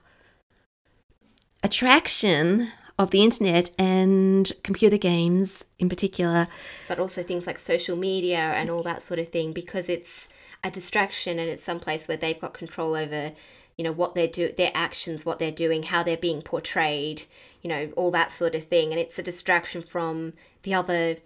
[1.63, 2.71] attraction
[3.01, 6.47] of the internet and computer games in particular.
[6.87, 10.29] But also things like social media and all that sort of thing because it's
[10.63, 13.33] a distraction and it's some place where they've got control over,
[13.79, 17.23] you know, what they're do their actions, what they're doing, how they're being portrayed,
[17.63, 18.91] you know, all that sort of thing.
[18.91, 20.35] And it's a distraction from
[20.65, 21.17] the other,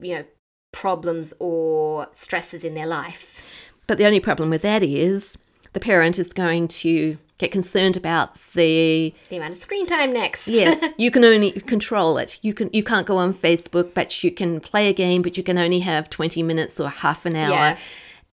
[0.00, 0.24] you know,
[0.72, 3.42] problems or stresses in their life.
[3.86, 5.38] But the only problem with that is
[5.78, 10.48] the parent is going to get concerned about the The amount of screen time next.
[10.48, 14.32] yes you can only control it you can you can't go on facebook but you
[14.32, 17.50] can play a game but you can only have 20 minutes or half an hour
[17.52, 17.76] Yeah.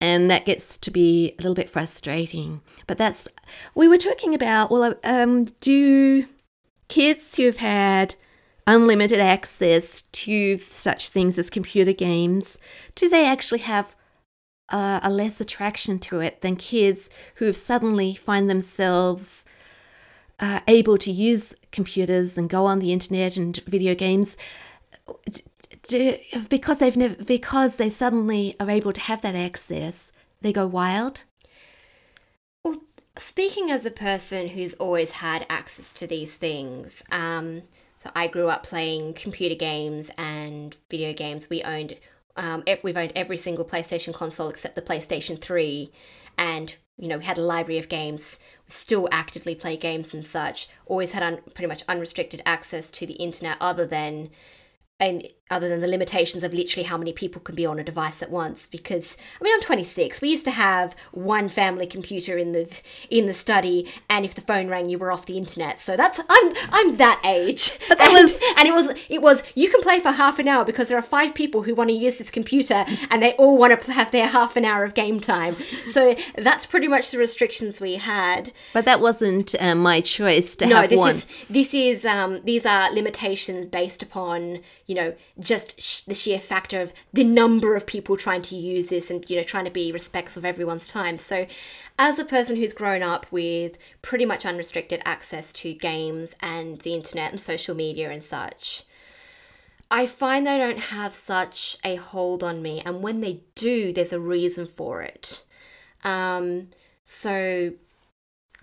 [0.01, 3.27] and that gets to be a little bit frustrating but that's
[3.75, 6.25] we were talking about well um do
[6.87, 8.15] kids who've had
[8.65, 12.57] unlimited access to such things as computer games
[12.95, 13.95] do they actually have
[14.70, 19.45] uh, a less attraction to it than kids who have suddenly find themselves
[20.39, 24.38] uh, able to use computers and go on the internet and video games
[26.49, 30.11] because they've never because they suddenly are able to have that access
[30.41, 31.22] they go wild
[32.63, 32.82] Well,
[33.18, 37.61] speaking as a person who's always had access to these things, um,
[37.97, 41.49] so I grew up playing computer games and video games.
[41.49, 41.97] We owned,
[42.36, 45.91] um, we've owned every single PlayStation console except the PlayStation Three,
[46.38, 48.39] and you know we had a library of games.
[48.65, 50.67] We still actively play games and such.
[50.86, 54.29] Always had un- pretty much unrestricted access to the internet, other than
[54.99, 58.21] and other than the limitations of literally how many people can be on a device
[58.21, 62.51] at once because i mean i'm 26 we used to have one family computer in
[62.51, 62.67] the
[63.09, 65.79] in the study and if the phone rang you were off the internet.
[65.79, 67.77] So that's i'm i'm that age.
[67.87, 70.47] But that and, was- and it was it was you can play for half an
[70.47, 73.57] hour because there are five people who want to use this computer and they all
[73.57, 75.55] want to have their half an hour of game time.
[75.91, 78.51] So that's pretty much the restrictions we had.
[78.73, 81.15] But that wasn't uh, my choice to no, have this one.
[81.15, 86.39] is this is um, these are limitations based upon you know just sh- the sheer
[86.39, 89.71] factor of the number of people trying to use this and you know trying to
[89.71, 91.17] be respectful of everyone's time.
[91.17, 91.47] So,
[91.99, 96.93] as a person who's grown up with pretty much unrestricted access to games and the
[96.93, 98.83] internet and social media and such.
[99.91, 104.11] I find they don't have such a hold on me, and when they do, there's
[104.11, 105.43] a reason for it.
[106.03, 106.69] Um,
[107.03, 107.73] so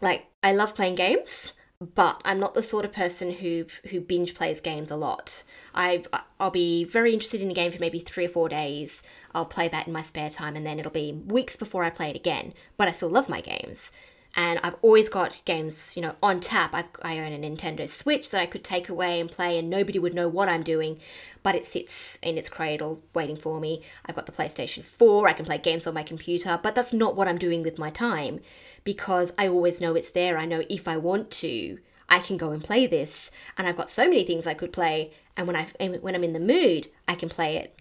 [0.02, 1.54] like I love playing games,
[1.94, 5.42] but I'm not the sort of person who who binge plays games a lot.
[5.74, 6.04] I
[6.38, 9.02] I'll be very interested in a game for maybe three or four days.
[9.34, 12.10] I'll play that in my spare time, and then it'll be weeks before I play
[12.10, 12.54] it again.
[12.76, 13.92] But I still love my games,
[14.34, 16.70] and I've always got games, you know, on tap.
[16.72, 19.98] I've, I own a Nintendo Switch that I could take away and play, and nobody
[19.98, 20.98] would know what I'm doing,
[21.42, 23.82] but it sits in its cradle waiting for me.
[24.06, 25.28] I've got the PlayStation 4.
[25.28, 27.90] I can play games on my computer, but that's not what I'm doing with my
[27.90, 28.40] time
[28.84, 30.38] because I always know it's there.
[30.38, 31.78] I know if I want to,
[32.08, 35.12] I can go and play this, and I've got so many things I could play.
[35.36, 35.66] And when I
[36.00, 37.78] when I'm in the mood, I can play it.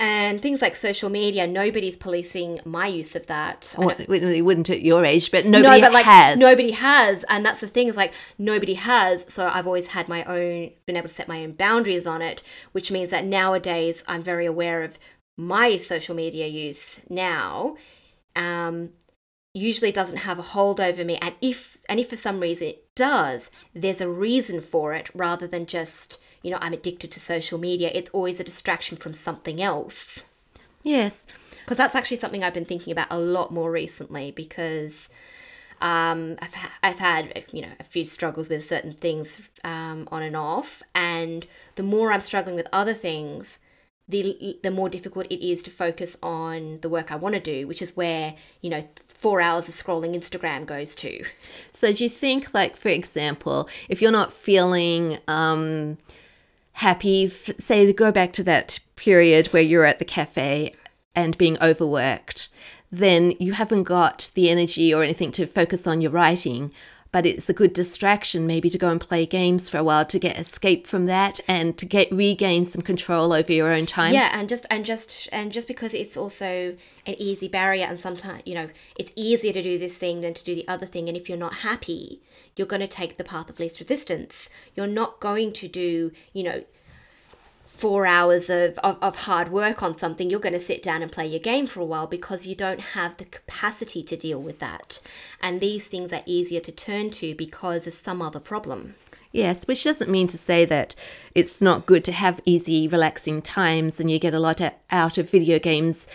[0.00, 3.74] And things like social media, nobody's policing my use of that.
[3.76, 7.44] Well, we wouldn't at your age but nobody no, but like has nobody has, and
[7.44, 9.26] that's the thing is like nobody has.
[9.28, 12.42] So I've always had my own, been able to set my own boundaries on it,
[12.72, 14.98] which means that nowadays I'm very aware of
[15.36, 17.76] my social media use now.
[18.34, 18.90] Um,
[19.52, 22.86] usually doesn't have a hold over me, and if and if for some reason it
[22.94, 27.58] does, there's a reason for it rather than just you know I'm addicted to social
[27.58, 27.90] media.
[27.94, 30.24] It's always a distraction from something else
[30.82, 31.26] yes
[31.60, 35.08] because that's actually something I've been thinking about a lot more recently because
[35.80, 40.22] um, I've, ha- I've had you know a few struggles with certain things um, on
[40.22, 43.58] and off, and the more I'm struggling with other things,
[44.08, 47.66] the the more difficult it is to focus on the work I want to do,
[47.66, 51.24] which is where you know four hours of scrolling Instagram goes to.
[51.72, 55.98] So do you think, like, for example, if you're not feeling um,
[56.80, 60.74] happy, f- say, go back to that period where you're at the cafe
[61.14, 62.48] and being overworked,
[62.90, 66.72] then you haven't got the energy or anything to focus on your writing.
[67.12, 70.18] But it's a good distraction maybe to go and play games for a while to
[70.18, 74.14] get escape from that and to get regain some control over your own time.
[74.14, 78.42] Yeah, and just and just and just because it's also an easy barrier and sometimes,
[78.44, 81.16] you know, it's easier to do this thing than to do the other thing and
[81.16, 82.22] if you're not happy,
[82.56, 84.48] you're going to take the path of least resistance.
[84.74, 86.64] You're not going to do, you know,
[87.80, 91.10] four hours of, of, of, hard work on something, you're going to sit down and
[91.10, 94.58] play your game for a while because you don't have the capacity to deal with
[94.58, 95.00] that.
[95.40, 98.96] And these things are easier to turn to because of some other problem.
[99.32, 100.94] Yes, which doesn't mean to say that
[101.34, 104.60] it's not good to have easy, relaxing times and you get a lot
[104.90, 106.06] out of video games.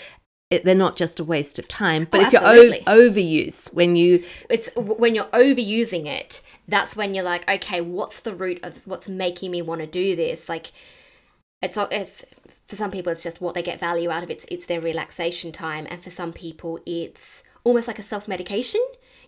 [0.52, 4.24] they're not just a waste of time, but oh, if you're o- overuse, when you
[4.50, 9.08] it's when you're overusing it, that's when you're like, okay, what's the root of what's
[9.08, 10.50] making me want to do this?
[10.50, 10.72] Like,
[11.66, 12.26] it's, it's
[12.68, 14.34] for some people it's just what they get value out of it.
[14.34, 18.82] It's, it's their relaxation time, and for some people it's almost like a self medication.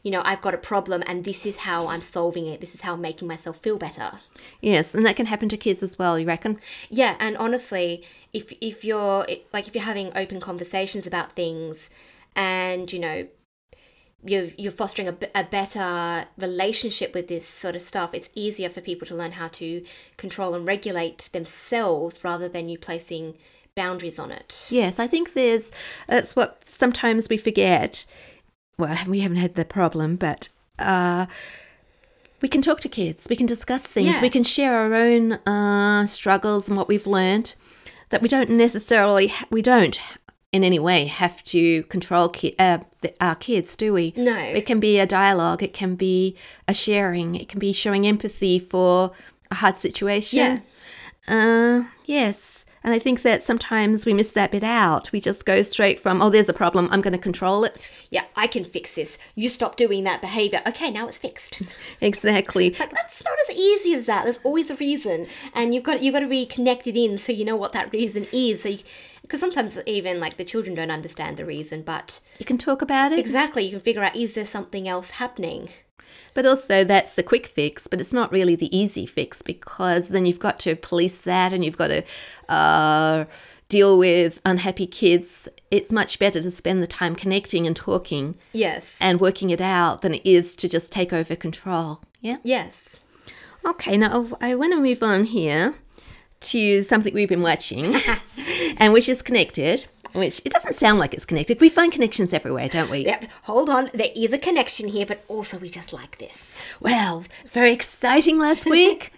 [0.03, 2.61] You know, I've got a problem, and this is how I'm solving it.
[2.61, 4.19] This is how I'm making myself feel better.
[4.61, 6.17] Yes, and that can happen to kids as well.
[6.17, 6.59] You reckon?
[6.89, 11.89] Yeah, and honestly, if if you're like if you're having open conversations about things,
[12.35, 13.27] and you know
[14.23, 18.81] you're you're fostering a, a better relationship with this sort of stuff it's easier for
[18.81, 19.83] people to learn how to
[20.17, 23.35] control and regulate themselves rather than you placing
[23.75, 25.71] boundaries on it yes i think there's
[26.07, 28.05] that's what sometimes we forget
[28.79, 30.49] well we haven't had the problem but
[30.79, 31.27] uh
[32.41, 34.21] we can talk to kids we can discuss things yeah.
[34.21, 37.53] we can share our own uh struggles and what we've learned
[38.09, 39.99] that we don't necessarily we don't
[40.51, 44.13] in any way have to control ki- uh, the, our kids, do we?
[44.15, 44.37] No.
[44.37, 46.35] It can be a dialogue, it can be
[46.67, 49.11] a sharing, it can be showing empathy for
[49.51, 50.39] a hard situation.
[50.39, 50.59] Yeah.
[51.27, 52.56] Uh, yes.
[52.87, 55.11] And I think that sometimes we miss that bit out.
[55.11, 56.87] We just go straight from, oh, there's a problem.
[56.89, 57.91] I'm going to control it.
[58.09, 59.17] Yeah, I can fix this.
[59.35, 60.61] You stop doing that behavior.
[60.65, 61.61] Okay, now it's fixed.
[62.01, 62.67] exactly.
[62.67, 64.23] It's like that's not as easy as that.
[64.23, 67.43] There's always a reason, and you've got you've got to be connected in so you
[67.43, 68.63] know what that reason is.
[68.63, 68.79] So you,
[69.21, 73.11] because sometimes even like the children don't understand the reason, but you can talk about
[73.11, 73.19] it.
[73.19, 75.67] Exactly, you can figure out is there something else happening.
[76.33, 80.25] But also, that's the quick fix, but it's not really the easy fix because then
[80.25, 82.03] you've got to police that and you've got to
[82.47, 83.25] uh,
[83.69, 85.49] deal with unhappy kids.
[85.71, 88.35] It's much better to spend the time connecting and talking.
[88.53, 88.97] Yes.
[89.01, 92.01] And working it out than it is to just take over control.
[92.21, 92.37] Yeah?
[92.43, 93.01] Yes.
[93.65, 95.75] Okay, now I want to move on here
[96.39, 97.95] to something we've been watching
[98.77, 99.87] and which is connected
[100.19, 101.59] which it doesn't sound like it's connected.
[101.61, 103.05] We find connections everywhere, don't we?
[103.05, 103.25] Yep.
[103.43, 106.59] Hold on, there is a connection here, but also we just like this.
[106.79, 109.13] Well, very exciting last week.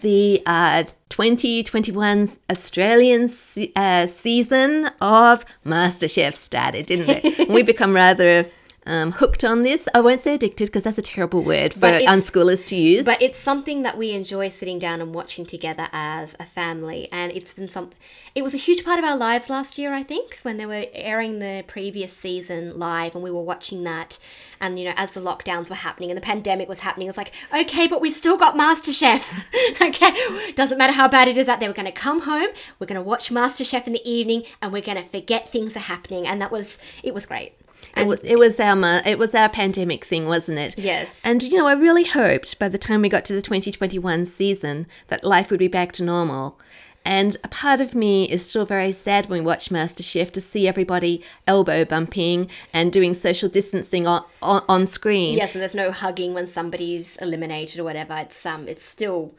[0.00, 3.30] the uh, 2021 Australian
[3.76, 7.48] uh, season of MasterChef started, didn't it?
[7.50, 8.46] we become rather
[8.88, 9.86] um, hooked on this.
[9.94, 13.04] I won't say addicted because that's a terrible word for unschoolers to use.
[13.04, 17.30] But it's something that we enjoy sitting down and watching together as a family, and
[17.32, 17.98] it's been something.
[18.34, 20.86] It was a huge part of our lives last year, I think, when they were
[20.94, 24.18] airing the previous season live, and we were watching that.
[24.60, 27.32] And you know, as the lockdowns were happening and the pandemic was happening, it's like,
[27.54, 29.44] okay, but we still got MasterChef.
[29.88, 31.68] okay, doesn't matter how bad it is out there.
[31.68, 32.48] We're going to come home.
[32.78, 35.80] We're going to watch MasterChef in the evening, and we're going to forget things are
[35.80, 36.26] happening.
[36.26, 37.52] And that was it was great.
[37.96, 40.78] It was, it was our it was our pandemic thing, wasn't it?
[40.78, 41.20] Yes.
[41.24, 44.86] And you know, I really hoped by the time we got to the 2021 season
[45.08, 46.58] that life would be back to normal.
[47.04, 50.68] And a part of me is still very sad when we watch MasterChef to see
[50.68, 55.38] everybody elbow bumping and doing social distancing on, on, on screen.
[55.38, 58.14] Yes, and there's no hugging when somebody's eliminated or whatever.
[58.18, 59.32] It's um, it's still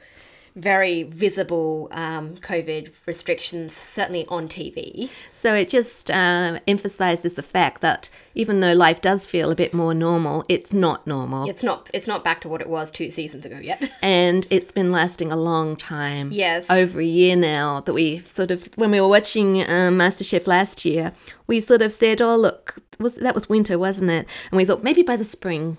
[0.60, 5.10] very visible um, COVID restrictions, certainly on TV.
[5.32, 9.74] So it just uh, emphasizes the fact that even though life does feel a bit
[9.74, 11.50] more normal, it's not normal.
[11.50, 11.90] It's not.
[11.94, 13.92] It's not back to what it was two seasons ago yet.
[14.02, 16.32] and it's been lasting a long time.
[16.32, 17.82] Yes, over a year now.
[17.82, 21.14] That we sort of, when we were watching um, MasterChef last year,
[21.48, 24.84] we sort of said, "Oh, look, was that was winter, wasn't it?" And we thought
[24.84, 25.78] maybe by the spring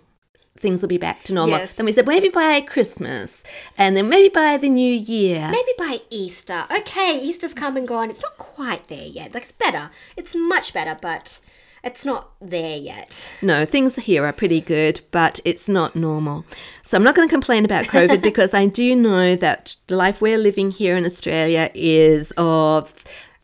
[0.61, 1.59] things will be back to normal.
[1.59, 1.77] Yes.
[1.77, 3.43] Then we said maybe by Christmas,
[3.77, 5.49] and then maybe by the new year.
[5.51, 6.67] Maybe by Easter.
[6.71, 8.11] Okay, Easter's come and gone.
[8.11, 9.35] It's not quite there yet.
[9.35, 9.91] Like it's better.
[10.17, 11.41] It's much better, but
[11.83, 13.31] it's not there yet.
[13.41, 16.45] No, things here are pretty good, but it's not normal.
[16.85, 20.21] So I'm not going to complain about COVID because I do know that the life
[20.21, 22.93] we're living here in Australia is of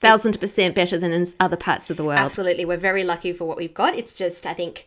[0.01, 2.19] thousand percent better than in other parts of the world.
[2.19, 3.97] Absolutely, we're very lucky for what we've got.
[3.97, 4.87] It's just I think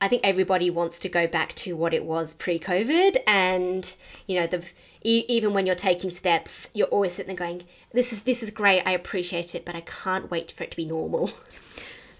[0.00, 3.92] I think everybody wants to go back to what it was pre-COVID, and
[4.26, 4.64] you know, the
[5.02, 8.82] even when you're taking steps, you're always sitting there going, "This is this is great.
[8.86, 11.30] I appreciate it, but I can't wait for it to be normal."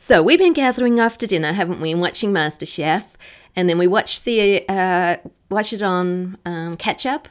[0.00, 3.14] So we've been gathering after dinner, haven't we, and watching MasterChef.
[3.54, 5.16] and then we watch the uh,
[5.50, 7.28] it on um, catch up.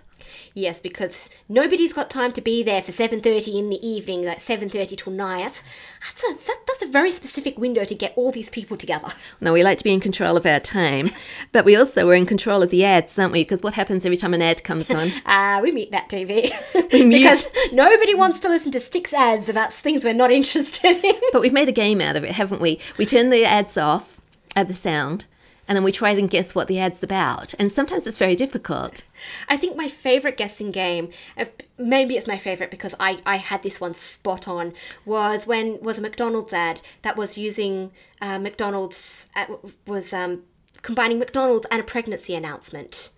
[0.54, 4.42] Yes, because nobody's got time to be there for seven thirty in the evening, like
[4.42, 5.42] seven thirty till nine.
[5.42, 5.64] That's
[6.08, 9.10] that's a that, that's a very specific window to get all these people together.
[9.42, 11.12] Now we like to be in control of our time,
[11.52, 13.44] but we also are in control of the ads, aren't we?
[13.44, 15.12] Because what happens every time an ad comes on?
[15.26, 16.52] Uh, we mute that TV
[16.92, 21.16] because nobody wants to listen to six ads about things we're not interested in.
[21.32, 22.80] but we've made a game out of it, haven't we?
[22.98, 24.22] We turn the ads off
[24.56, 25.26] at the sound,
[25.68, 27.54] and then we try and guess what the ad's about.
[27.60, 29.04] And sometimes it's very difficult.
[29.50, 31.46] I think my favorite guessing game, uh,
[31.78, 34.74] maybe it's my favorite because I, I had this one spot on,
[35.06, 37.92] was when was a McDonald's ad that was using
[38.22, 39.46] uh, McDonald's uh,
[39.86, 40.44] was um,
[40.82, 43.10] combining McDonald's and a pregnancy announcement.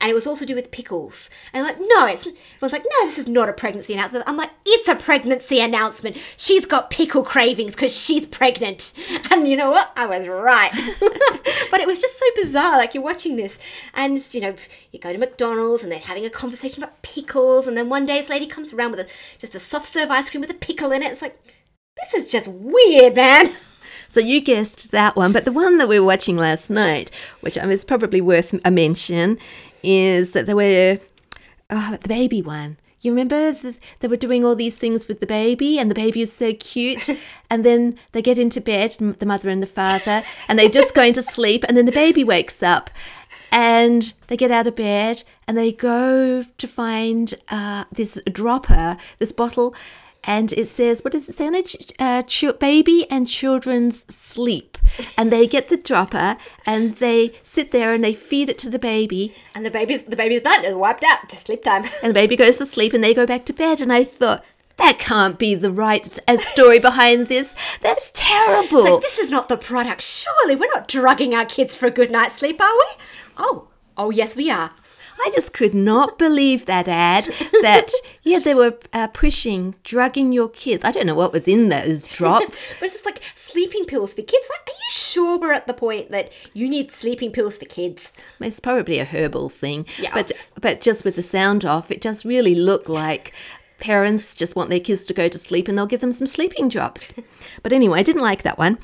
[0.00, 1.28] And it was also to do with pickles.
[1.52, 2.26] And I'm like, no, it's.
[2.26, 4.28] Everyone's like, no, this is not a pregnancy announcement.
[4.28, 6.16] I'm like, it's a pregnancy announcement.
[6.36, 8.92] She's got pickle cravings because she's pregnant.
[9.30, 9.92] And you know what?
[9.94, 10.70] I was right.
[11.70, 12.78] but it was just so bizarre.
[12.78, 13.58] Like you're watching this,
[13.92, 14.54] and you know,
[14.90, 18.20] you go to McDonald's and they're having a conversation about pickles, and then one day
[18.20, 19.06] this lady comes around with a,
[19.38, 21.12] just a soft serve ice cream with a pickle in it.
[21.12, 21.38] It's like,
[21.96, 23.54] this is just weird, man.
[24.10, 27.58] So you guessed that one, but the one that we were watching last night, which
[27.58, 29.38] is probably worth a mention,
[29.82, 30.98] is that there were
[31.70, 32.76] oh, the baby one.
[33.00, 36.22] You remember the, they were doing all these things with the baby, and the baby
[36.22, 37.08] is so cute.
[37.50, 41.12] and then they get into bed, the mother and the father, and they're just going
[41.12, 41.64] to sleep.
[41.68, 42.90] And then the baby wakes up,
[43.52, 49.32] and they get out of bed, and they go to find uh, this dropper, this
[49.32, 49.74] bottle,
[50.28, 51.90] and it says, what does it say on it?
[51.98, 54.76] Uh, ch- baby and children's sleep.
[55.16, 58.78] And they get the dropper and they sit there and they feed it to the
[58.78, 59.34] baby.
[59.54, 61.84] And the baby's the baby's done, it's wiped out to sleep time.
[62.02, 63.80] And the baby goes to sleep and they go back to bed.
[63.80, 64.44] And I thought,
[64.76, 67.56] that can't be the right story behind this.
[67.80, 68.84] That's terrible.
[68.84, 70.02] Like, this is not the product.
[70.02, 73.02] Surely we're not drugging our kids for a good night's sleep, are we?
[73.38, 74.72] Oh, oh yes, we are.
[75.20, 77.24] I just could not believe that ad
[77.62, 77.90] that,
[78.22, 80.84] yeah, they were uh, pushing, drugging your kids.
[80.84, 82.58] I don't know what was in those drops.
[82.78, 84.48] but it's just like sleeping pills for kids.
[84.50, 88.12] Like, are you sure we're at the point that you need sleeping pills for kids?
[88.40, 89.86] It's probably a herbal thing.
[89.98, 90.14] Yeah.
[90.14, 93.32] But, but just with the sound off, it just really looked like
[93.78, 96.68] parents just want their kids to go to sleep and they'll give them some sleeping
[96.68, 97.14] drops.
[97.62, 98.78] But anyway, I didn't like that one.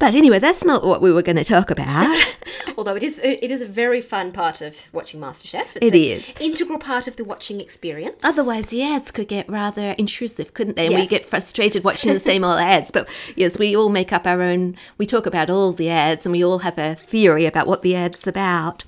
[0.00, 2.18] But anyway, that's not what we were going to talk about.
[2.78, 5.76] Although it is, it is a very fun part of watching MasterChef.
[5.76, 6.34] It's It an is.
[6.40, 8.18] integral part of the watching experience.
[8.24, 10.86] Otherwise, the ads could get rather intrusive, couldn't they?
[10.86, 12.90] And we get frustrated watching the same old ads.
[12.90, 16.32] But yes, we all make up our own, we talk about all the ads and
[16.32, 18.84] we all have a theory about what the ad's about.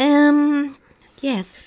[0.00, 0.76] Um,
[1.20, 1.62] yes.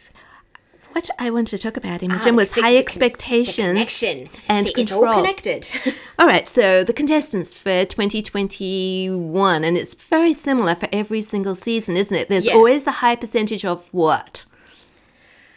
[0.93, 3.67] What I wanted to talk about, Imogen, Ah, was high con- expectations.
[3.67, 5.21] Connection and See, It's all control.
[5.23, 5.67] connected.
[6.19, 11.97] All right, so the contestants for 2021, and it's very similar for every single season,
[11.97, 12.27] isn't it?
[12.29, 12.55] There's Yes.
[12.55, 14.45] always a high percentage of what?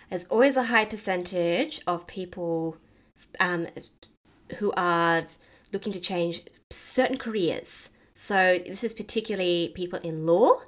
[0.09, 2.76] There's always a high percentage of people
[3.41, 3.66] um,
[4.59, 5.26] who are
[5.72, 7.91] looking to change certain careers.
[8.14, 10.61] So this is particularly people in law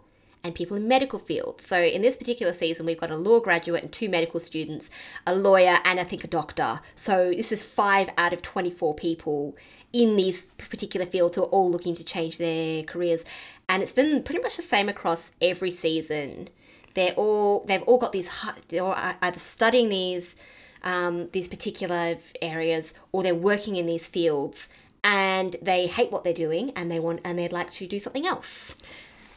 [0.46, 1.66] and people in medical fields.
[1.66, 4.88] So in this particular season, we've got a law graduate and two medical students,
[5.26, 6.80] a lawyer, and I think a doctor.
[6.94, 9.56] So this is five out of 24 people
[9.92, 13.24] in these particular fields who are all looking to change their careers.
[13.68, 16.48] And it's been pretty much the same across every season
[16.96, 18.28] they're all they've all got these
[18.68, 18.82] they're
[19.22, 20.34] either studying these
[20.82, 24.68] um, these particular areas or they're working in these fields
[25.04, 28.26] and they hate what they're doing and they want and they'd like to do something
[28.26, 28.74] else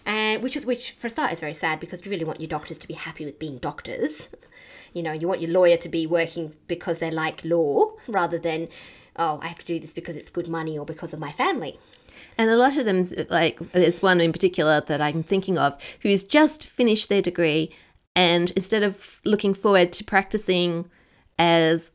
[0.10, 2.48] and which is which for a start is very sad because you really want your
[2.48, 4.30] doctors to be happy with being doctors.
[4.92, 8.70] You know you want your lawyer to be working because they like law rather than
[9.18, 11.78] oh i have to do this because it's good money or because of my family.
[12.40, 16.24] And a lot of them, like there's one in particular that I'm thinking of, who's
[16.24, 17.72] just finished their degree,
[18.16, 20.90] and instead of looking forward to practicing
[21.38, 21.92] as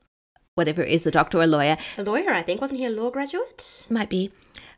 [0.54, 2.60] whatever it is, a doctor or a lawyer, a lawyer i think.
[2.60, 3.86] Wasn't he a law graduate?
[3.90, 4.30] Might be.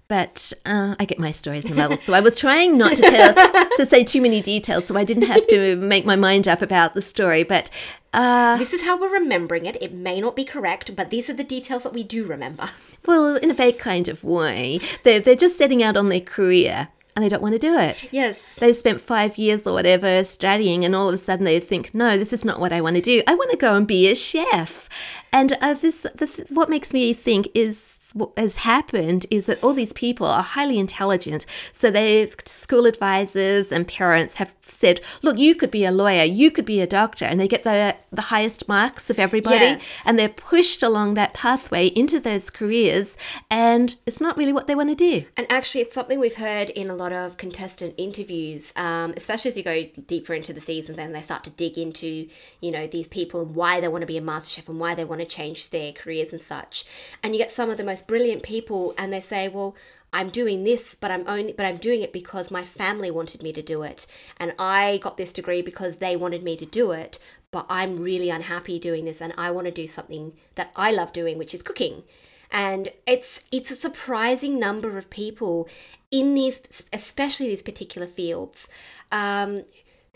[0.09, 3.35] But uh, I get my stories muddled, so I was trying not to tell
[3.77, 6.95] to say too many details, so I didn't have to make my mind up about
[6.95, 7.43] the story.
[7.43, 7.71] But
[8.15, 9.77] uh, This is how we're remembering it.
[9.83, 12.69] It may not be correct, but these are the details that we do remember.
[13.07, 16.89] well, in a vague kind of way, they're they're just setting out on their career,
[17.17, 18.09] and they don't want to do it.
[18.13, 18.55] Yes.
[18.57, 22.17] they've spent five years or whatever studying, and all of a sudden they think, no,
[22.17, 23.23] this is not what I want to do.
[23.27, 24.89] I want to go and be a chef.
[25.33, 27.86] And uh, this, this, what makes me think is
[28.17, 31.45] what has happened is that all these people are highly intelligent.
[31.73, 36.51] So they school advisors and parents have said, "Look, you could be a lawyer, you
[36.51, 39.85] could be a doctor," and they get the the highest marks of everybody, Yes.
[40.07, 43.17] and they're pushed along that pathway into those careers,
[43.51, 45.27] and it's not really what they want to do.
[45.37, 49.57] And actually, it's something we've heard in a lot of contestant interviews, um, especially as
[49.57, 50.97] you go deeper into the season.
[50.97, 52.29] Then they start to dig into,
[52.61, 54.95] you know, these people and why they want to be a master chef and why
[54.95, 56.85] they want to change their careers and such.
[57.23, 59.75] And you get some of the most brilliant people, and they say, "Well,
[60.13, 63.53] I'm doing this, but I'm only, but I'm doing it because my family wanted me
[63.53, 64.07] to do it,
[64.39, 67.19] and I got this degree because they wanted me to do it."
[67.51, 71.13] But I'm really unhappy doing this, and I want to do something that I love
[71.13, 72.03] doing, which is cooking
[72.51, 75.69] and it's it's a surprising number of people
[76.11, 78.69] in these especially these particular fields
[79.13, 79.65] um,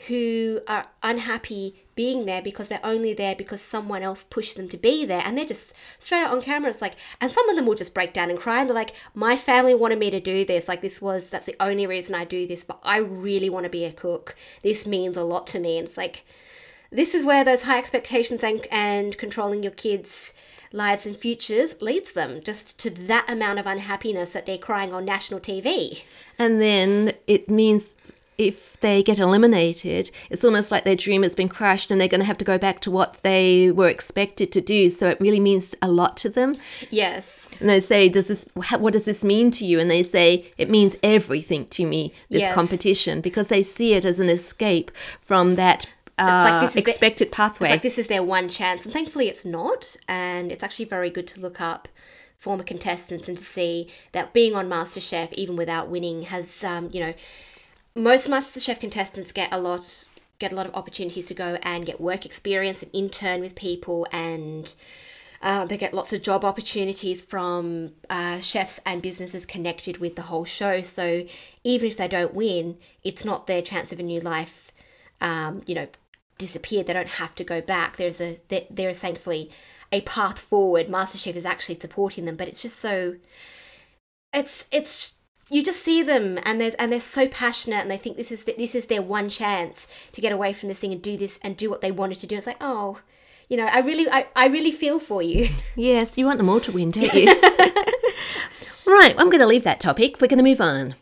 [0.08, 4.78] who are unhappy being there because they're only there because someone else pushed them to
[4.78, 5.20] be there.
[5.22, 7.92] And they're just straight out on camera it's like and some of them will just
[7.92, 10.66] break down and cry and they're like my family wanted me to do this.
[10.66, 13.70] Like this was that's the only reason i do this but i really want to
[13.70, 14.34] be a cook.
[14.62, 15.76] This means a lot to me.
[15.76, 16.24] And it's like
[16.90, 20.32] this is where those high expectations and, and controlling your kids'
[20.72, 25.04] lives and futures leads them just to that amount of unhappiness that they're crying on
[25.04, 26.04] national TV.
[26.38, 27.94] And then it means
[28.40, 32.22] if they get eliminated, it's almost like their dream has been crushed and they're going
[32.22, 34.88] to have to go back to what they were expected to do.
[34.88, 36.54] So it really means a lot to them.
[36.88, 37.48] Yes.
[37.60, 38.48] And they say, "Does this?
[38.54, 42.14] What does this mean to you?" And they say, "It means everything to me.
[42.30, 42.54] This Yes.
[42.54, 45.84] competition, because they see it as an escape from that
[46.18, 49.28] uh, like this is expected pathway." It's like this is their one chance, and thankfully
[49.28, 49.98] it's not.
[50.08, 51.88] And it's actually very good to look up
[52.38, 57.00] former contestants and to see that being on MasterChef, even without winning, has um, you
[57.00, 57.12] know
[57.94, 60.06] most MasterChef contestants get a lot
[60.38, 64.06] get a lot of opportunities to go and get work experience and intern with people
[64.12, 64.74] and.
[65.42, 70.20] Uh, they get lots of job opportunities from uh, chefs and businesses connected with the
[70.20, 70.82] whole show.
[70.82, 71.24] So
[71.64, 74.70] even if they don't win, it's not their chance of a new life
[75.20, 75.88] um, you know,
[76.38, 76.86] disappeared.
[76.86, 77.96] They don't have to go back.
[77.96, 79.50] There's a there, there is thankfully
[79.92, 80.88] a path forward.
[80.88, 83.16] MasterChef is actually supporting them, but it's just so
[84.32, 85.14] it's it's
[85.50, 88.44] you just see them and they're and they're so passionate and they think this is
[88.44, 91.56] this is their one chance to get away from this thing and do this and
[91.56, 92.36] do what they wanted to do.
[92.36, 93.00] It's like oh.
[93.48, 95.48] You know, I really, I, I really feel for you.
[95.74, 97.26] Yes, you want them all to win, don't you?
[98.86, 100.20] right, I'm going to leave that topic.
[100.20, 100.94] We're going to move on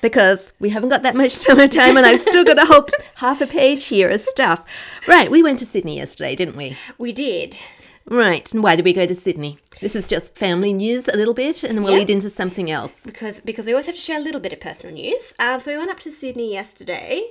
[0.00, 2.86] because we haven't got that much time, time and I've still got a whole
[3.16, 4.64] half a page here of stuff.
[5.06, 6.76] Right, we went to Sydney yesterday, didn't we?
[6.98, 7.58] We did.
[8.06, 9.58] Right, and why did we go to Sydney?
[9.80, 11.98] This is just family news a little bit and we'll Yep.
[12.00, 13.04] lead into something else.
[13.04, 15.32] because because we always have to share a little bit of personal news.
[15.38, 17.22] Um, so we went up to Sydney yesterday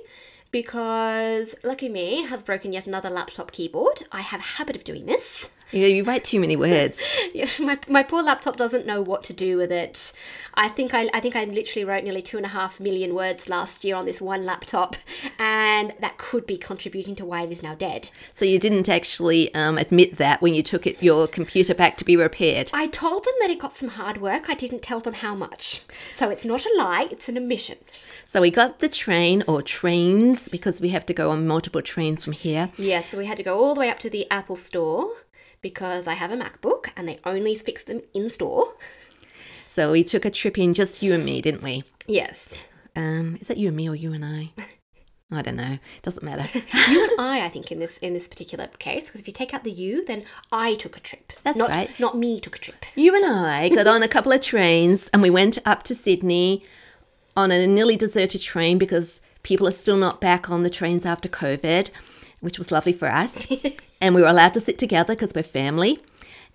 [0.50, 4.02] because lucky me has broken yet another laptop keyboard.
[4.10, 5.50] I have a habit of doing this.
[5.74, 7.00] You, you write too many words.
[7.32, 10.12] Yeah, my, my poor laptop doesn't know what to do with it.
[10.54, 13.48] I think I, I think I literally wrote nearly two and a half million words
[13.48, 14.94] last year on this one laptop,
[15.36, 18.10] and that could be contributing to why it is now dead.
[18.32, 22.04] So you didn't actually um, admit that when you took it, your computer back to
[22.04, 22.70] be repaired.
[22.72, 24.48] I told them that it got some hard work.
[24.48, 25.82] I didn't tell them how much.
[26.12, 27.78] So it's not a lie, it's an omission.
[28.26, 32.22] So we got the train or trains because we have to go on multiple trains
[32.22, 32.70] from here.
[32.76, 35.10] Yes, so we had to go all the way up to the Apple store
[35.64, 38.74] because I have a MacBook and they only fix them in store.
[39.66, 41.84] So we took a trip in, just you and me, didn't we?
[42.06, 42.52] Yes.
[42.94, 44.50] Um, is that you and me or you and I?
[45.32, 45.78] I don't know.
[46.02, 46.44] Doesn't matter.
[46.90, 49.54] You and I, I think, in this in this particular case, because if you take
[49.54, 51.32] out the you, then I took a trip.
[51.44, 51.98] That's not, right.
[51.98, 52.84] Not me took a trip.
[52.94, 56.62] You and I got on a couple of trains and we went up to Sydney
[57.34, 61.28] on a nearly deserted train because people are still not back on the trains after
[61.28, 61.88] COVID,
[62.44, 63.46] which was lovely for us.
[64.00, 65.98] and we were allowed to sit together because we're family.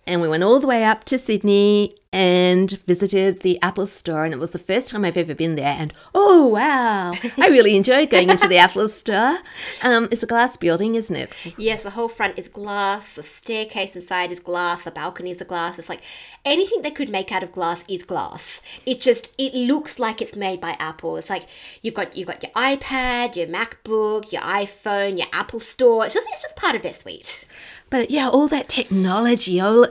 [0.07, 4.25] And we went all the way up to Sydney and visited the Apple store.
[4.25, 5.75] And it was the first time I've ever been there.
[5.77, 9.37] And oh, wow, I really enjoyed going into the Apple store.
[9.83, 11.31] Um, it's a glass building, isn't it?
[11.57, 13.13] Yes, the whole front is glass.
[13.13, 14.83] The staircase inside is glass.
[14.83, 15.77] The balconies are glass.
[15.77, 16.01] It's like
[16.43, 18.61] anything they could make out of glass is glass.
[18.85, 21.17] It just it looks like it's made by Apple.
[21.17, 21.47] It's like
[21.83, 26.05] you've got you've got your iPad, your MacBook, your iPhone, your Apple Store.
[26.05, 27.45] It's just it's just part of their suite.
[27.89, 29.87] But yeah, all that technology, all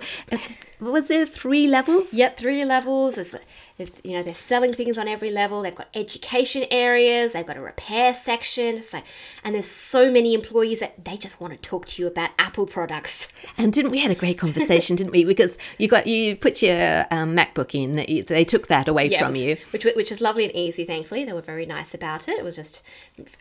[0.80, 2.14] was there three levels?
[2.14, 3.16] Yep, three levels.
[3.16, 3.34] There's,
[3.78, 5.62] there's, you know, they're selling things on every level.
[5.62, 7.32] They've got education areas.
[7.32, 8.76] They've got a repair section.
[8.76, 9.02] It's like,
[9.42, 12.66] and there's so many employees that they just want to talk to you about Apple
[12.66, 13.32] products.
[13.56, 15.24] And didn't we had a great conversation, didn't we?
[15.24, 19.08] Because you got you put your um, MacBook in, that you- they took that away
[19.08, 19.56] Yeah, from you.
[19.72, 20.84] which which is lovely and easy.
[20.84, 22.38] Thankfully, they were very nice about it.
[22.38, 22.82] It was just,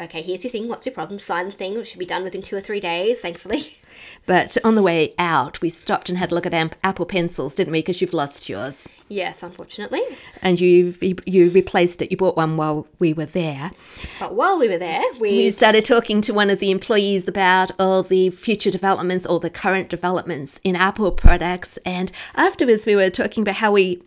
[0.01, 0.67] okay, here's your thing.
[0.67, 1.19] What's your problem?
[1.19, 1.77] Sign the thing.
[1.77, 3.19] It should be done within two or three days.
[3.19, 3.77] Thankfully.
[4.25, 7.55] But on the way out, we stopped and had a look at Amp- Apple pencils,
[7.55, 7.79] didn't we?
[7.79, 10.01] Because you've lost yours Yes, unfortunately.
[10.41, 10.93] and you
[11.25, 12.11] you replaced it.
[12.11, 13.71] You bought one while we were there.
[14.19, 17.71] But while we were there, we, We started talking to one of the employees about
[17.79, 23.09] all the future developments, all the current developments in Apple products, and afterwards we were
[23.09, 24.01] talking about how we.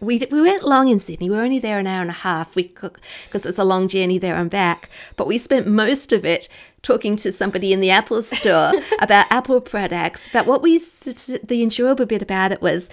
[0.00, 1.28] We, we weren't long in Sydney.
[1.28, 2.54] We were only there an hour and a half.
[2.54, 4.88] We because it's a long journey there and back.
[5.16, 6.48] But we spent most of it
[6.82, 10.28] talking to somebody in the Apple store about Apple products.
[10.32, 12.88] But what we the enjoyable bit about it was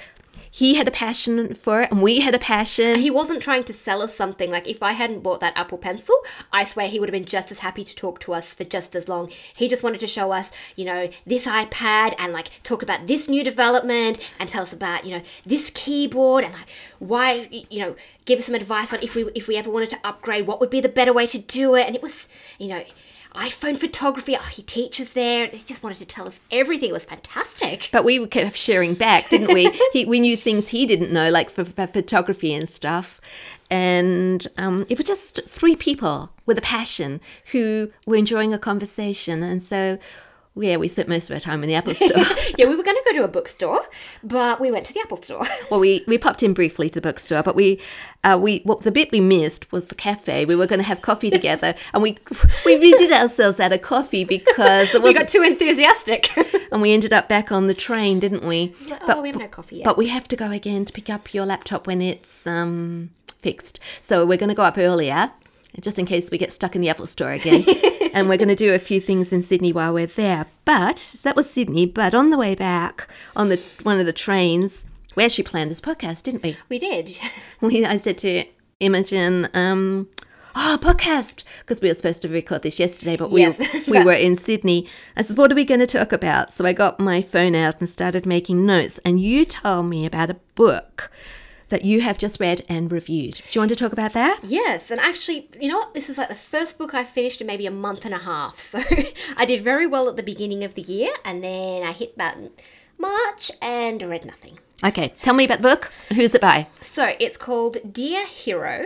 [0.52, 3.00] he had a passion for it, and we had a passion.
[3.00, 4.50] he wasn't trying to sell us something.
[4.50, 6.16] Like if I hadn't bought that Apple Pencil,
[6.52, 8.96] I swear he would have been just as happy to talk to us for just
[8.96, 9.30] as long.
[9.56, 13.30] He just wanted to show us, you know, this iPad and like talk about this
[13.30, 16.68] new development and tell us about, you know, this keyboard and like
[17.00, 17.96] why, you know,
[18.26, 20.70] give us some advice on if we if we ever wanted to upgrade, what would
[20.70, 21.86] be the better way to do it.
[21.86, 22.28] And it was,
[22.58, 22.84] you know,
[23.36, 24.36] iPhone photography.
[24.36, 25.48] Oh, he teaches there.
[25.48, 26.90] He just wanted to tell us everything.
[26.90, 27.90] It was fantastic.
[27.92, 29.70] But we kept sharing back, didn't we?
[29.94, 33.22] he, we knew things he didn't know, like for, for photography and stuff.
[33.70, 37.22] And um, it was just three people with a passion
[37.52, 39.44] who were enjoying a conversation.
[39.44, 40.00] And so,
[40.56, 42.10] yeah, we spent most of our time in the Apple store.
[42.58, 43.82] yeah, we were going to go to a bookstore,
[44.24, 45.46] but we went to the Apple store.
[45.72, 47.80] well, we, we popped in briefly to the bookstore, but we
[48.24, 50.44] uh, we well, the bit we missed was the cafe.
[50.46, 52.18] We were going to have coffee together, and we
[52.66, 56.36] we redid ourselves out of coffee because we got too enthusiastic.
[56.72, 58.76] and we ended up back on the train, didn't we?
[59.08, 59.86] oh, we haven't had coffee yet.
[59.86, 63.80] But we have to go again to pick up your laptop when it's um, fixed.
[64.02, 65.32] So we're going to go up earlier,
[65.82, 67.64] just in case we get stuck in the Apple Store again.
[68.14, 70.46] and we're going to do a few things in Sydney while we're there.
[70.66, 71.86] But so that was Sydney.
[71.86, 75.82] But on the way back, on the one of the trains, we actually planned this
[75.82, 76.58] podcast, didn't we?
[76.70, 77.18] we did.
[77.62, 78.44] we I said to
[78.80, 80.08] Imogen, um,
[80.56, 83.88] oh, podcast, because we were supposed to record this yesterday, but we, Yes.
[83.88, 84.88] we were in Sydney.
[85.18, 86.56] I said, what are we going to talk about?
[86.56, 90.30] So I got my phone out and started making notes, and you told me about
[90.30, 91.12] a book
[91.70, 93.36] that you have just read and reviewed.
[93.36, 94.40] Do you want to talk about that?
[94.44, 95.94] Yes, and actually, you know what?
[95.94, 98.60] This is like the first book I finished in maybe a month and a half.
[98.70, 98.84] So
[99.36, 102.36] I did very well at the beginning of the year, and then I hit about
[102.98, 104.60] March and read nothing.
[104.84, 105.92] Okay, tell me about the book.
[106.14, 106.68] Who's it by?
[106.82, 108.86] So it's called Dear Hero,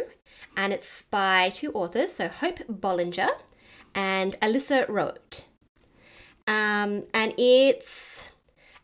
[0.56, 3.30] and it's by two authors, so Hope Bolinger
[3.94, 5.46] and Alyssa Roat.
[6.48, 8.30] Um, and it's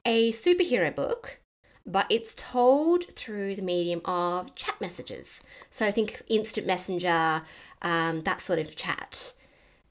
[0.06, 1.39] a superhero book,
[1.86, 5.44] but it's told through the medium of chat messages.
[5.72, 7.42] So I think instant messenger,
[7.82, 9.34] um, that sort of chat.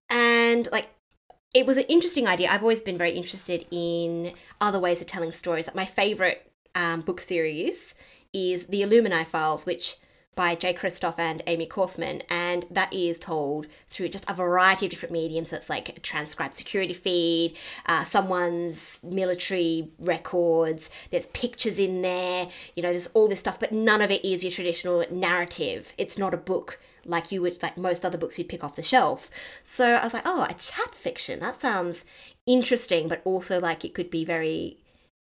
[0.09, 0.89] And like,
[1.55, 2.51] it was an interesting idea.
[2.51, 5.67] I've always been very interested in other ways of telling stories.
[5.67, 7.95] Like my favorite um, book series
[8.33, 9.97] is The Illuminae Files, which
[10.39, 14.91] by Jay Kristoff and Amie Kaufman, and that is told through just a variety of
[14.91, 15.51] different mediums.
[15.51, 20.91] So it's like a transcribed security feed, uh, someone's military records.
[21.11, 22.49] There's pictures in there.
[22.77, 25.93] You know, there's all this stuff, but none of it is your traditional narrative.
[25.99, 28.83] It's not a book like you would like most other books you'd pick off the
[28.83, 29.33] shelf.
[29.65, 31.41] So I was like, oh, a chat fiction.
[31.41, 32.05] That sounds
[32.47, 34.77] interesting, but also like it could be very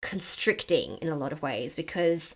[0.01, 2.35] constricting in a lot of ways because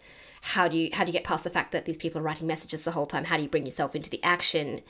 [0.49, 2.47] how do you how do you get past the fact that these people are writing
[2.47, 3.25] messages the whole time?
[3.25, 4.81] How do you bring yourself into the action?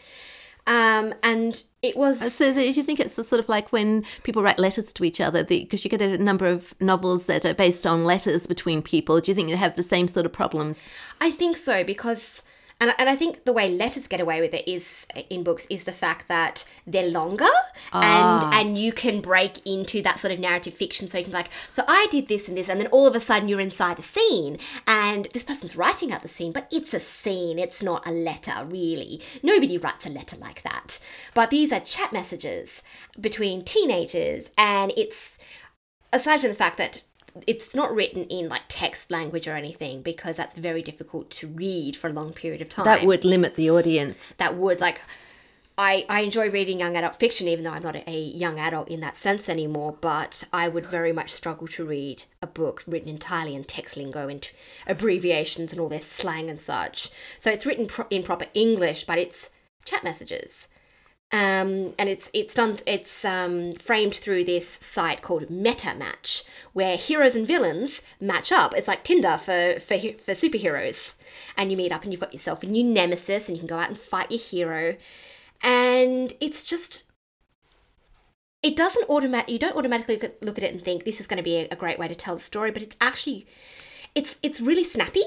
[0.69, 4.59] Um, and it was So do you think it's sort of like when people write
[4.59, 8.05] letters to each other, because you get a number of novels that are based on
[8.05, 9.21] letters between people.
[9.21, 10.89] Do you think they have the same sort of problems?
[11.21, 12.43] I think so because
[12.81, 15.85] and, and I think the way letters get away with it is in books is
[15.85, 17.45] the fact that they're longer
[17.93, 18.51] and ah.
[18.53, 21.09] and you can break into that sort of narrative fiction.
[21.09, 23.17] So you can be like so I did this and this and then all of
[23.17, 26.95] a sudden you're inside a scene and this person's writing out the scene but it's
[26.95, 27.59] a scene.
[27.59, 29.21] It's not a letter really.
[29.43, 31.01] Nobody writes a letter like that.
[31.35, 32.83] But these are chat messages
[33.21, 35.37] between teenagers and it's
[36.13, 37.03] aside from the fact that
[37.47, 41.97] it's not written in like text language or anything because that's very difficult to read
[41.97, 42.85] for a long period of time.
[42.85, 44.35] That would limit the audience.
[44.39, 45.01] that would like
[45.81, 48.99] I, I enjoy reading young adult fiction even though I'm not a young adult in
[49.01, 53.55] that sense anymore, but I would very much struggle to read a book written entirely
[53.55, 54.51] in text lingo and
[54.89, 57.11] abbreviations and all their slang and such.
[57.39, 59.51] So it's written pro- in proper English, but it's
[59.85, 60.67] chat messages
[61.31, 66.97] um, and it's it's done it's um, framed through this site called Meta Match, where
[66.97, 68.75] heroes and villains match up.
[68.75, 71.15] It's like Tinder for for for superheroes,
[71.57, 73.79] and you meet up and you've got yourself a new nemesis, and you can go
[73.79, 74.97] out and fight your hero,
[75.63, 77.05] and it's just.
[78.61, 79.51] It doesn't automatic.
[79.51, 81.97] You don't automatically look at, it and think this is going to be a, great
[81.97, 83.47] way to tell the story, but it's actually,
[84.17, 85.23] it's it's really snappy.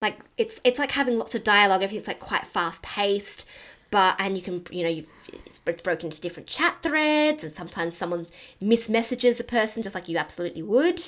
[0.00, 1.82] Like it's it's like having lots of dialogue.
[1.82, 3.44] Everything's like quite fast paced,
[3.90, 7.96] but and you can you know you it's broken into different chat threads, and sometimes
[7.96, 8.26] someone
[8.62, 11.00] mismessages a person just like you absolutely would.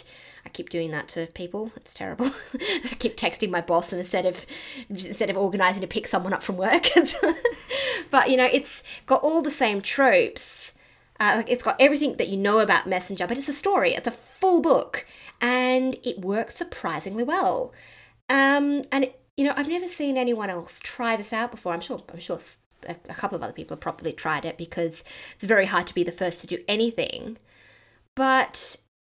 [0.44, 1.72] I keep doing that to people.
[1.76, 2.26] It's terrible.
[2.54, 4.46] I keep texting my boss and instead of
[4.88, 6.88] instead of organizing to pick someone up from work.
[8.10, 10.72] but you know, it's got all the same tropes.
[11.20, 13.94] Uh, like it's got everything that you know about Messenger, but it's a story.
[13.94, 15.06] It's a full book,
[15.40, 17.72] and it works surprisingly well.
[18.28, 21.72] Um, and it, you know, I've never seen anyone else try this out before.
[21.72, 22.02] I'm sure.
[22.12, 22.38] I'm sure
[22.86, 25.04] a, a couple of other people have probably tried it because
[25.34, 27.38] it's very hard to be the first to do anything.
[28.14, 28.76] But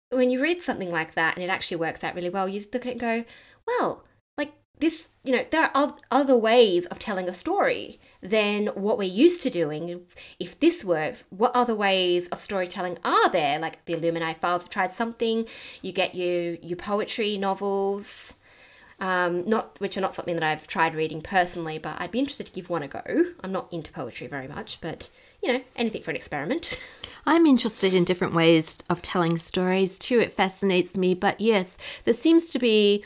[0.10, 2.86] when you read something like that and it actually works out really well, you look
[2.86, 3.26] at it and go,
[3.68, 4.04] well,
[4.38, 9.04] like this, you know, there are other ways of telling a story than what we're
[9.04, 10.02] used to doing.
[10.40, 13.60] If this works, what other ways of storytelling are there?
[13.60, 15.46] Like the Illuminae Files have tried something.
[15.82, 18.36] You get your your poetry novels,
[19.00, 22.48] um, not which are not something that I've tried reading personally, but I'd be interested
[22.48, 23.02] to give one a go.
[23.44, 25.10] I'm not into poetry very much, but
[25.42, 26.78] you know, anything for an experiment.
[27.26, 30.20] I'm interested in different ways of telling stories too.
[30.20, 31.14] It fascinates me.
[31.14, 33.06] But yes, there seems to be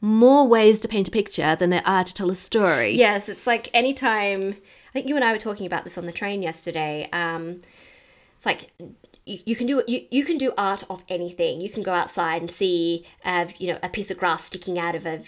[0.00, 2.90] more ways to paint a picture than there are to tell a story.
[2.90, 4.56] Yes, it's like anytime.
[4.88, 7.08] I think you and I were talking about this on the train yesterday.
[7.12, 7.60] Um,
[8.36, 8.72] it's like
[9.26, 11.60] you, you can do you, you can do art of anything.
[11.60, 14.94] You can go outside and see, uh, you know, a piece of grass sticking out
[14.94, 15.22] of a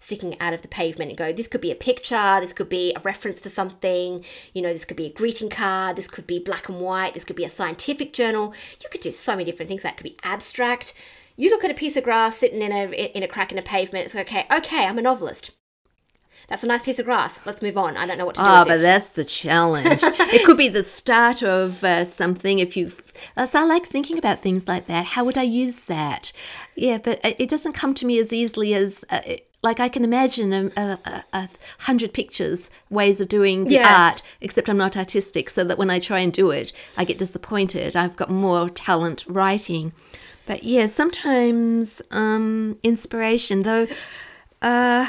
[0.00, 2.92] sticking out of the pavement and go, this could be a picture, this could be
[2.94, 6.38] a reference for something, you know, this could be a greeting card, this could be
[6.38, 8.52] black and white, this could be a scientific journal.
[8.82, 9.82] You could do so many different things.
[9.82, 10.92] That could be abstract.
[11.36, 13.62] You look at a piece of grass sitting in a in a crack in a
[13.62, 14.04] pavement.
[14.04, 14.46] It's okay.
[14.52, 15.52] Okay, I'm a novelist.
[16.48, 17.44] That's a nice piece of grass.
[17.46, 17.96] Let's move on.
[17.96, 18.46] I don't know what to do.
[18.46, 18.82] Oh, but this.
[18.82, 20.00] that's the challenge.
[20.02, 22.58] it could be the start of uh, something.
[22.58, 22.92] If you,
[23.36, 25.06] so I like thinking about things like that.
[25.06, 26.32] How would I use that?
[26.76, 29.04] Yeah, but it it doesn't come to me as easily as.
[29.10, 29.20] Uh,
[29.62, 31.48] like I can imagine a, a, a
[31.78, 33.86] hundred pictures, ways of doing the Yes.
[34.12, 37.16] art, except I'm not artistic, so that when I try and do it, I get
[37.16, 37.96] disappointed.
[37.96, 39.94] I've got more talent writing,
[40.44, 43.86] but yeah, sometimes um, inspiration though.
[44.60, 45.08] Uh,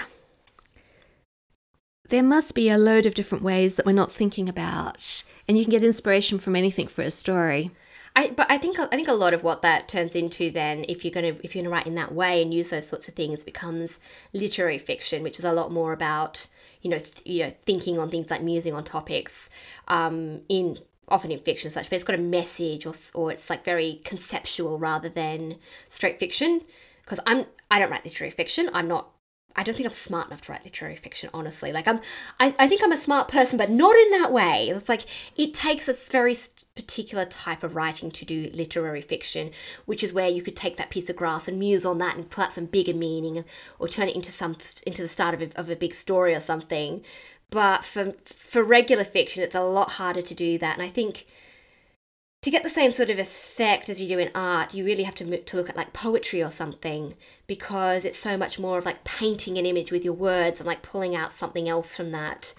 [2.09, 5.65] there must be a load of different ways that we're not thinking about, and you
[5.65, 7.71] can get inspiration from anything for a story.
[8.15, 11.03] I, but I think I think a lot of what that turns into then, if
[11.03, 13.43] you're gonna if you're gonna write in that way and use those sorts of things,
[13.43, 13.99] becomes
[14.33, 16.47] literary fiction, which is a lot more about
[16.81, 19.49] you know th- you know thinking on things like musing on topics,
[19.89, 21.89] um, in often in fiction such.
[21.89, 25.57] But it's got a message or or it's like very conceptual rather than
[25.89, 26.61] straight fiction.
[27.03, 28.69] Because I'm I don't write literary fiction.
[28.73, 29.09] I'm not
[29.55, 31.71] I don't think I'm smart enough to write literary fiction, honestly.
[31.71, 32.01] Like I'm,
[32.39, 34.69] I, I think I'm a smart person, but not in that way.
[34.69, 35.05] It's like
[35.37, 36.35] it takes a very
[36.75, 39.51] particular type of writing to do literary fiction,
[39.85, 42.29] which is where you could take that piece of grass and muse on that and
[42.29, 43.45] pull out some bigger meaning,
[43.79, 46.41] or turn it into some into the start of a, of a big story or
[46.41, 47.01] something.
[47.49, 51.25] But for for regular fiction, it's a lot harder to do that, and I think
[52.45, 55.15] to get the same sort of effect as you do in art, you really have
[55.15, 57.15] to to look at like poetry or something
[57.47, 60.83] because it's so much more of like painting an image with your words and like
[60.83, 62.53] pulling out something else from that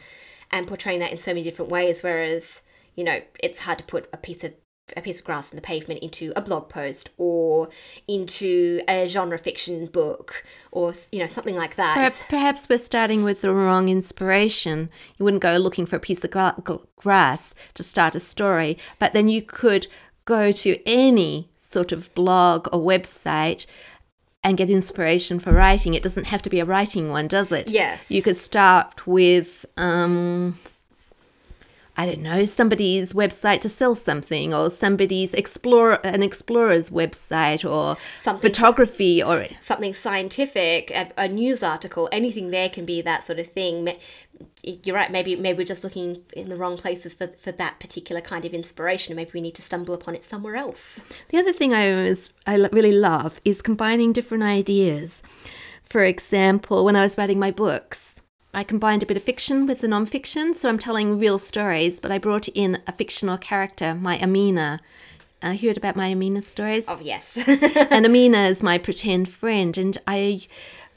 [0.50, 2.02] and portraying that in so many different ways.
[2.02, 2.62] Whereas
[2.96, 4.54] you know it's hard to put a piece of
[4.96, 7.68] a piece of grass in the pavement into a blog post or
[8.06, 11.94] into a genre fiction book or you know something like that.
[11.94, 14.88] Perhaps, perhaps we're starting with the wrong inspiration.
[15.18, 16.56] You wouldn't go looking for a piece of gra-
[16.96, 19.86] grass to start a story, but then you could
[20.24, 23.66] go to any sort of blog or website
[24.44, 25.94] and get inspiration for writing.
[25.94, 27.68] It doesn't have to be a writing one, does it?
[27.68, 28.08] Yes.
[28.08, 30.58] You could start with, um,
[31.98, 37.96] I don't know, somebody's website to sell something, or somebody's explore an explorer's website, or
[38.16, 43.38] Something- photography, or something scientific, a, a news article, anything there can be that sort
[43.38, 43.96] of thing.
[44.62, 45.10] You're right.
[45.10, 48.52] Maybe maybe we're just looking in the wrong places for, for that particular kind of
[48.52, 51.00] inspiration, maybe we need to stumble upon it somewhere else.
[51.30, 55.22] The other thing I was I really love is combining different ideas.
[55.82, 58.15] For example, when I was writing my books,
[58.56, 62.10] I combined a bit of fiction with the non-fiction, so I'm telling real stories, but
[62.10, 64.80] I brought in a fictional character, my Amina.
[65.42, 66.86] Uh, heard about my Amina stories?
[66.88, 70.40] Oh yes, and Amina is my pretend friend, and I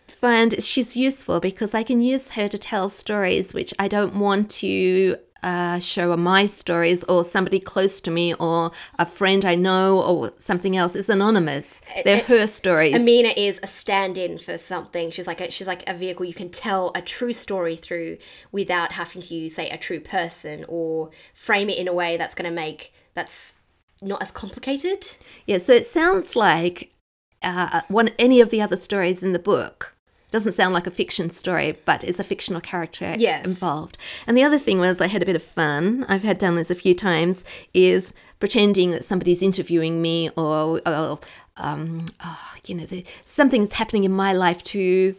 [0.08, 4.50] find she's useful because I can use her to tell stories which I don't want
[4.52, 9.56] to uh, show are my stories or somebody close to me or a friend I
[9.56, 10.96] know or something else.
[10.96, 11.82] It's anonymous.
[12.04, 12.96] They're her stories.
[12.96, 15.12] Amina is a stand-in for something.
[15.12, 18.18] She's like a, she's like a vehicle you can tell a true story through
[18.52, 22.36] without having to use, say, a true person or frame it in a way that's
[22.36, 23.60] going to make that's
[24.02, 25.12] not as complicated.
[25.46, 26.94] yeah, so it sounds like
[27.42, 29.96] uh, one any of the other stories in the book.
[30.32, 33.46] Doesn't sound like a fiction story, but it's a fictional character Yes.
[33.46, 33.98] involved.
[34.28, 36.06] And the other thing was I had a bit of fun.
[36.08, 37.44] I've had done this a few times.
[37.74, 41.20] Is pretending that somebody's interviewing me or, or
[41.58, 45.16] um, oh, you know, the, something's happening in my life to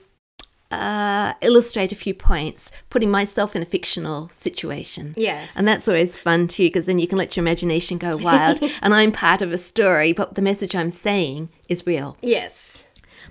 [0.71, 5.15] uh, illustrate a few points, putting myself in a fictional situation.
[5.17, 5.51] Yes.
[5.57, 8.61] And that's always fun too, because then you can let your imagination go wild.
[8.83, 12.17] and I'm part of a story, but the message I'm saying is real.
[12.23, 12.70] yes.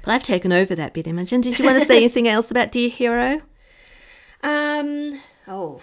[0.01, 1.41] But I've taken over that bit, Imogen.
[1.41, 3.41] Did you want to say anything else about Dear Hero?
[4.41, 5.19] Um.
[5.47, 5.81] Oh.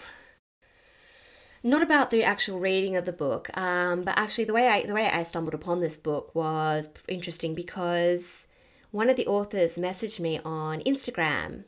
[1.62, 4.94] Not about the actual reading of the book, um, but actually the way I the
[4.94, 8.46] way I stumbled upon this book was interesting because
[8.92, 11.64] one of the authors messaged me on Instagram.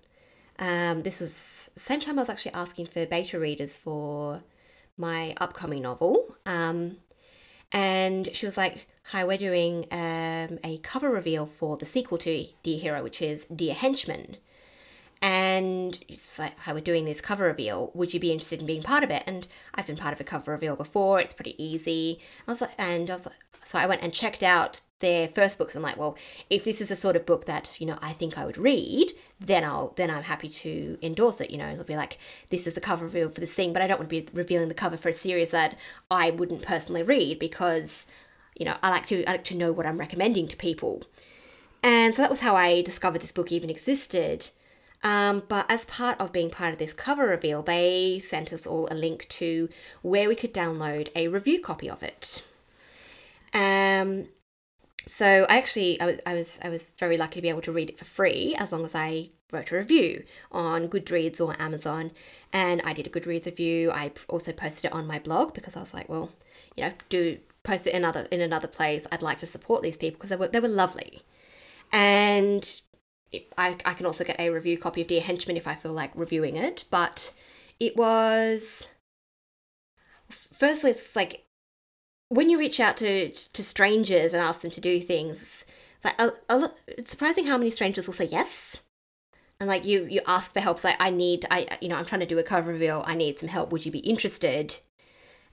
[0.58, 4.42] Um, this was same time I was actually asking for beta readers for
[4.96, 6.36] my upcoming novel.
[6.46, 6.98] Um,
[7.72, 12.46] and she was like, "Hi, we're doing um, a cover reveal for the sequel to
[12.62, 14.36] Dear Hero, which is Dear Henchman."
[15.22, 17.90] And it's like, "Hi, we're doing this cover reveal.
[17.94, 20.24] Would you be interested in being part of it?" And I've been part of a
[20.24, 21.20] cover reveal before.
[21.20, 22.20] It's pretty easy.
[22.46, 25.58] I was like, and I was like, so I went and checked out their first
[25.58, 25.76] books.
[25.76, 26.16] I'm like, well,
[26.50, 29.12] if this is the sort of book that you know I think I would read,
[29.40, 31.50] then I'll then I'm happy to endorse it.
[31.50, 32.18] You know, it'll be like
[32.50, 34.68] this is the cover reveal for this thing, but I don't want to be revealing
[34.68, 35.78] the cover for a series that
[36.10, 38.06] I wouldn't personally read because
[38.58, 41.02] you know I like to I like to know what I'm recommending to people.
[41.82, 44.50] And so that was how I discovered this book even existed.
[45.02, 48.88] Um, but as part of being part of this cover reveal, they sent us all
[48.90, 49.68] a link to
[50.02, 52.42] where we could download a review copy of it.
[53.54, 54.26] Um,
[55.06, 57.72] so I actually I was I was I was very lucky to be able to
[57.72, 62.10] read it for free as long as I wrote a review on Goodreads or Amazon,
[62.52, 63.90] and I did a Goodreads review.
[63.90, 66.30] I also posted it on my blog because I was like, well,
[66.76, 67.38] you know, do
[67.68, 69.06] post it in another in another place.
[69.12, 71.22] I'd like to support these people because they were they were lovely,
[71.92, 72.80] and
[73.56, 76.10] I I can also get a review copy of Dear Henchman if I feel like
[76.14, 76.84] reviewing it.
[76.90, 77.34] But
[77.78, 78.88] it was
[80.30, 81.44] firstly it's like
[82.28, 85.64] when you reach out to to strangers and ask them to do things,
[85.96, 88.80] it's like a, a, it's surprising how many strangers will say yes.
[89.60, 90.76] And like you, you ask for help.
[90.76, 93.02] It's like I need, I you know, I'm trying to do a cover reveal.
[93.06, 93.72] I need some help.
[93.72, 94.78] Would you be interested?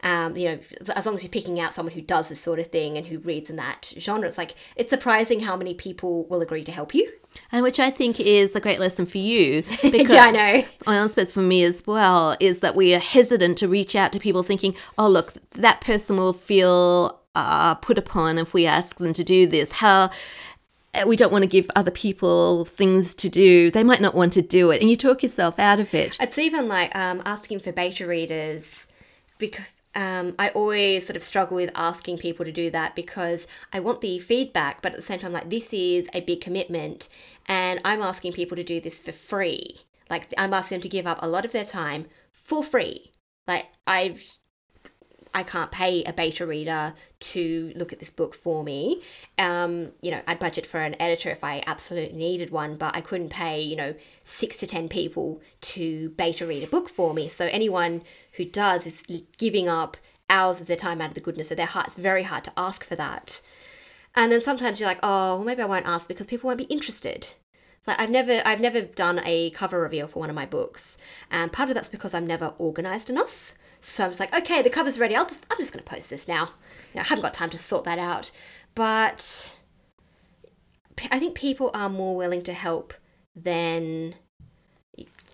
[0.06, 0.60] Um, you know,
[0.96, 3.18] as long as you're picking out someone who does this sort of thing and who
[3.18, 6.94] reads in that genre, it's like it's surprising how many people will agree to help
[6.94, 7.12] you.
[7.52, 9.64] And which I think is a great lesson for you.
[9.82, 10.66] Because, yeah, I know.
[10.86, 14.14] Well, I suppose for me as well, is that we are hesitant to reach out
[14.14, 18.98] to people thinking, oh, look, that person will feel uh, put upon if we ask
[18.98, 19.72] them to do this.
[19.72, 20.12] How
[21.08, 23.72] we don't want to give other people things to do.
[23.72, 24.82] They might not want to do it.
[24.82, 26.16] And you talk yourself out of it.
[26.20, 28.88] It's even like um, asking for beta readers
[29.38, 29.66] because
[29.96, 34.02] um, I always sort of struggle with asking people to do that because I want
[34.02, 37.08] the feedback, but at the same time, like this is a big commitment,
[37.48, 39.82] and I'm asking people to do this for free.
[40.10, 43.14] Like I'm asking them to give up a lot of their time for free.
[43.48, 44.38] Like I've
[45.36, 49.02] I can't pay a beta reader to look at this book for me.
[49.38, 53.02] Um, you know, I'd budget for an editor if I absolutely needed one, but I
[53.02, 57.28] couldn't pay, you know, six to 10 people to beta read a book for me.
[57.28, 58.04] So anyone
[58.38, 59.04] who does is
[59.38, 59.98] giving up
[60.30, 61.88] hours of their time out of the goodness of their heart.
[61.88, 63.42] It's very hard to ask for that.
[64.16, 66.66] And then sometimes you're like, oh, well, maybe I won't ask because people won't be
[66.66, 67.30] interested.
[67.78, 70.98] It's like I've never, I've never done a cover reveal for one of my books,
[71.30, 73.54] and part of that's because I'm never organized enough.
[73.82, 75.16] So I was like, okay, the cover's ready.
[75.16, 76.54] I'll just, I'm just going to post this now.
[76.94, 78.32] You know, I haven't got time to sort that out.
[78.74, 79.56] But
[81.12, 82.96] I think people are more willing to help
[83.36, 84.16] than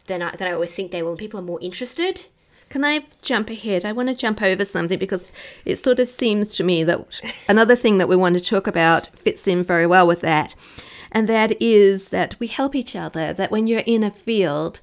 [0.07, 1.11] than I, than I always think they will.
[1.11, 2.25] And people are more interested.
[2.72, 3.84] Can I jump ahead?
[3.84, 5.30] I want to jump over something because
[5.65, 7.05] it sort of seems to me that
[7.49, 10.55] another thing that we want to talk about fits in very well with that.
[11.11, 14.80] And that is that we help each other, that when you're in a field,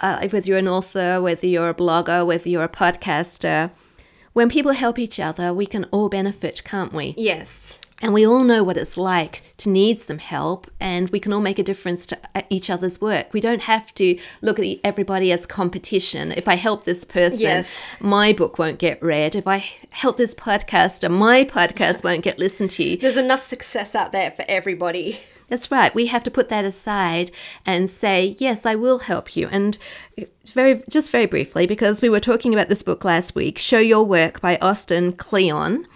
[0.00, 3.72] uh, whether you're an author, whether you're a blogger, whether you're a podcaster,
[4.32, 7.12] when people help each other, we can all benefit, can't we?
[7.18, 7.78] Yes.
[8.02, 11.40] And we all know what it's like to need some help, and we can all
[11.40, 13.32] make a difference to uh, each other's work.
[13.32, 16.30] We don't have to look at everybody as competition.
[16.32, 17.80] If I help this person, Yes.
[17.98, 19.34] my book won't get read.
[19.34, 22.98] If I help this podcaster, my podcast won't get listened to.
[22.98, 25.20] There's enough success out there for everybody.
[25.48, 25.94] That's right.
[25.94, 27.30] We have to put that aside
[27.64, 29.48] and say, yes, I will help you.
[29.50, 29.78] And
[30.44, 34.04] very, just very briefly, because we were talking about this book last week, Show Your
[34.04, 35.86] Work by Austin Kleon.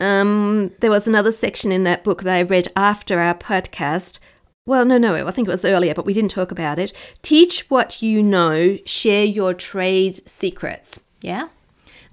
[0.00, 4.18] Um, there was another section in that book that I read after our podcast.
[4.66, 6.92] Well, no, no, I think it was earlier, but we didn't talk about it.
[7.22, 11.00] Teach what you know, share your trade secrets.
[11.20, 11.48] Yeah?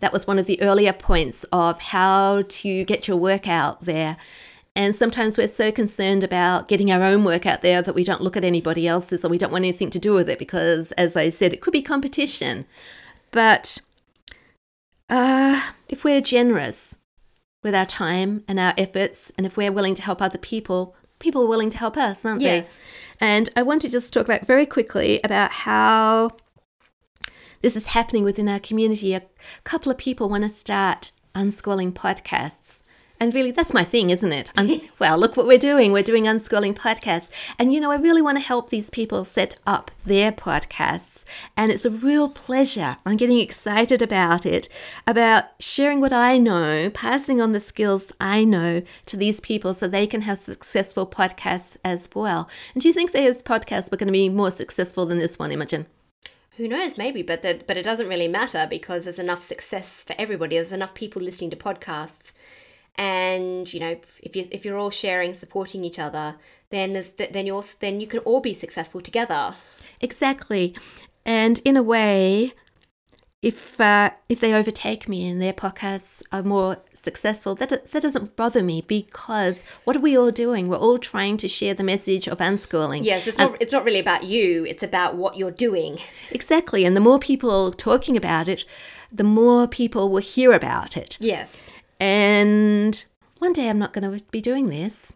[0.02, 4.18] That was one of the earlier points of how to get your work out there.
[4.76, 8.22] And sometimes we're so concerned about getting our own work out there that we don't
[8.22, 11.16] look at anybody else's or we don't want anything to do with it because, as
[11.16, 12.66] I said, it could be competition.
[13.32, 13.80] But
[15.10, 16.97] uh, if we're generous
[17.68, 21.44] with our time and our efforts, and if we're willing to help other people, people
[21.44, 22.68] are willing to help us, aren't Yes.
[23.20, 23.28] they?
[23.28, 26.32] And I want to just talk about very quickly about how
[27.62, 29.14] this is happening within our community.
[29.14, 29.24] A
[29.64, 32.77] couple of people want to start unschooling podcasts.
[33.20, 34.52] And really, that's my thing, isn't it?
[34.56, 35.92] Un- well, look what we're doing.
[35.92, 37.30] We're doing unschooling podcasts.
[37.58, 41.24] And, you know, I really want to help these people set up their podcasts.
[41.56, 42.98] And it's a real pleasure.
[43.06, 44.70] I'm getting excited about it,
[45.08, 49.88] about sharing what I know, passing on the skills I know to these people so
[49.88, 52.48] they can have successful podcasts as well.
[52.74, 55.52] And do you think those podcasts were going to be more successful than this one,
[55.52, 55.88] Imogen?
[56.58, 56.98] Who knows?
[56.98, 60.56] Maybe, but the, but it doesn't really matter because there's enough success for everybody.
[60.56, 62.34] There's enough people listening to podcasts,
[62.98, 66.36] and you know, if you if you're all sharing, supporting each other,
[66.70, 69.56] then there's then you're then you can all be successful together.
[70.02, 70.76] Exactly.
[71.26, 72.54] And in a way,
[73.42, 78.36] if uh, if they overtake me and their podcasts are more successful, that that doesn't
[78.36, 80.68] bother me because what are we all doing?
[80.68, 83.04] We're all trying to share the message of unschooling.
[83.04, 84.66] Yes, it's not it's not really about you.
[84.66, 86.00] It's about what you're doing.
[86.32, 86.84] Exactly.
[86.84, 88.66] And the more people talking about it,
[89.12, 91.18] the more people will hear about it.
[91.20, 91.70] Yes.
[92.00, 93.04] And
[93.40, 95.14] one day I'm not going to be doing this.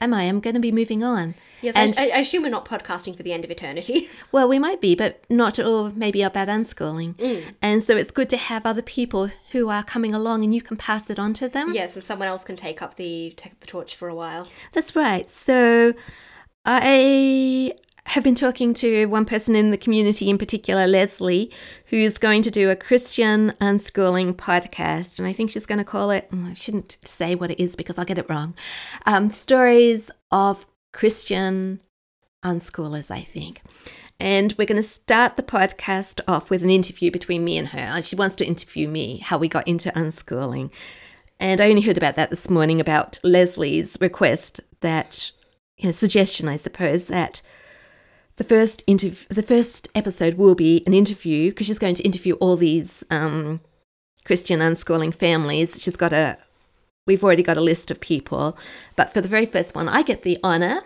[0.00, 0.24] Am I?
[0.24, 1.34] I'm going to be moving on.
[1.60, 4.10] Yes, and I, I assume we're not podcasting for the end of eternity.
[4.32, 7.14] Well, we might be, but not all maybe about unschooling.
[7.16, 7.54] Mm.
[7.60, 10.76] And so it's good to have other people who are coming along and you can
[10.76, 11.72] pass it on to them.
[11.74, 14.48] yes, and someone else can take up the take up the torch for a while.
[14.72, 15.30] That's right.
[15.30, 15.92] So
[16.64, 17.74] I
[18.06, 21.50] have been talking to one person in the community, in particular, Leslie,
[21.86, 25.18] who's going to do a Christian unschooling podcast.
[25.18, 27.98] And I think she's going to call it, I shouldn't say what it is because
[27.98, 28.54] I'll get it wrong.
[29.06, 31.80] Um, stories of Christian
[32.44, 33.62] unschoolers, I think.
[34.18, 38.02] And we're going to start the podcast off with an interview between me and her.
[38.02, 40.70] She wants to interview me, how we got into unschooling.
[41.40, 45.32] And I only heard about that this morning about Leslie's request that,
[45.76, 47.42] you know, suggestion, I suppose, that
[48.36, 52.34] the first interv- the first episode will be an interview because she's going to interview
[52.34, 53.60] all these um,
[54.24, 55.80] Christian unschooling families.
[55.80, 56.38] She's got a,
[57.06, 58.56] we've already got a list of people,
[58.96, 60.82] but for the very first one, I get the honor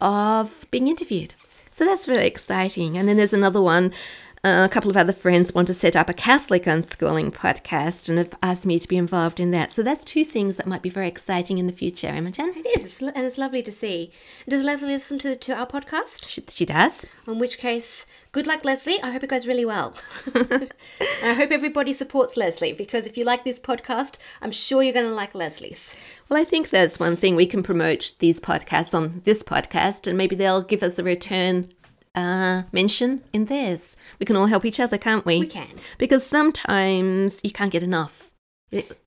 [0.00, 1.34] of being interviewed.
[1.70, 2.98] So that's really exciting.
[2.98, 3.92] And then there's another one.
[4.44, 8.18] Uh, a couple of other friends want to set up a Catholic unschooling podcast and
[8.18, 9.70] have asked me to be involved in that.
[9.70, 12.52] So that's two things that might be very exciting in the future, Imogen.
[12.56, 14.10] It is, and it's lovely to see.
[14.48, 16.28] Does Leslie listen to, to our podcast?
[16.28, 17.06] She, she does.
[17.28, 19.00] In which case, good luck, Leslie.
[19.00, 19.94] I hope it goes really well.
[20.34, 25.06] I hope everybody supports Leslie because if you like this podcast, I'm sure you're going
[25.06, 25.94] to like Leslie's.
[26.28, 30.18] Well, I think that's one thing we can promote these podcasts on this podcast, and
[30.18, 31.68] maybe they'll give us a return
[32.14, 33.96] uh, mention in theirs.
[34.18, 35.40] We can all help each other, can't we?
[35.40, 35.70] We can.
[35.98, 38.30] Because sometimes you can't get enough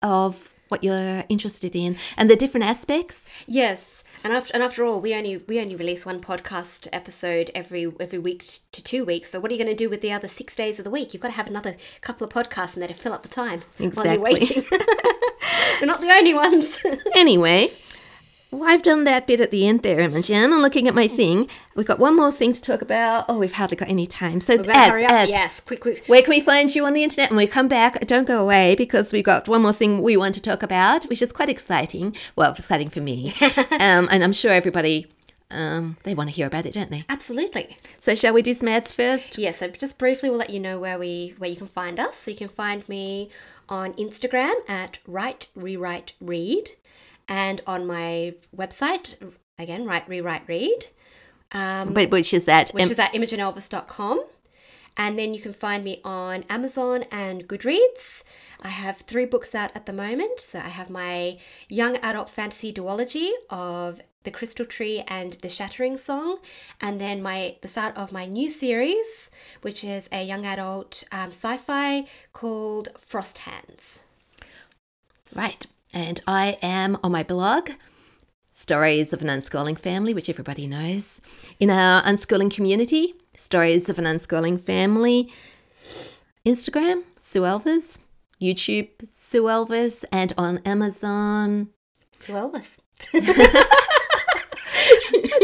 [0.01, 3.29] of what you're interested in and the different aspects.
[3.45, 7.91] Yes, and after and after all, we only we only release one podcast episode every
[7.99, 9.29] every week to two weeks.
[9.29, 11.13] So what are you going to do with the other six days of the week?
[11.13, 13.61] You've got to have another couple of podcasts in there to fill up the time
[13.93, 14.65] while you're waiting.
[15.79, 16.79] We're not the only ones.
[17.15, 17.71] Anyway,
[18.55, 20.53] well, I've done that bit at the end there, Imogen.
[20.53, 21.49] I'm looking at my thing.
[21.75, 23.25] We've got one more thing to talk about.
[23.27, 24.39] Oh, we've hardly got any time.
[24.41, 25.29] So, ads, ads.
[25.29, 26.03] Yes, quick, quick.
[26.07, 27.29] Where can we find you on the internet?
[27.29, 28.05] And we come back.
[28.07, 31.21] Don't go away because we've got one more thing we want to talk about, which
[31.21, 32.15] is quite exciting.
[32.35, 35.07] Well, exciting for me, um, and I'm sure everybody
[35.51, 37.05] um, they want to hear about it, don't they?
[37.09, 37.77] Absolutely.
[37.99, 39.37] So, shall we do some ads first?
[39.37, 42.17] Yeah, so just briefly we'll let you know where we where you can find us.
[42.17, 43.29] So you can find me
[43.67, 46.71] on Instagram at write rewrite read
[47.27, 49.17] and on my website
[49.57, 50.87] again write rewrite read
[51.51, 52.71] um, But which is that?
[52.71, 54.23] which um, is at imogenelvis.com
[54.97, 58.23] and then you can find me on Amazon and Goodreads.
[58.61, 60.39] I have three books out at the moment.
[60.39, 61.37] So I have my
[61.67, 66.39] young adult fantasy duology of The Crystal Tree and The Shattering Song,
[66.79, 69.29] and then my the start of my new series,
[69.61, 73.99] which is a young adult um, sci-fi called Frost Hands.
[75.35, 75.65] Right.
[75.95, 77.69] And I am on my blog,
[78.51, 81.21] Stories of an Unschooling Family, which everybody knows.
[81.57, 85.31] In our unschooling community, Stories of an Unschooling Family,
[86.45, 87.99] Instagram, Sue Elvis,
[88.41, 91.69] YouTube, Sue Elvis, and on Amazon.
[92.11, 92.79] Sue Elvis.
[93.13, 93.63] I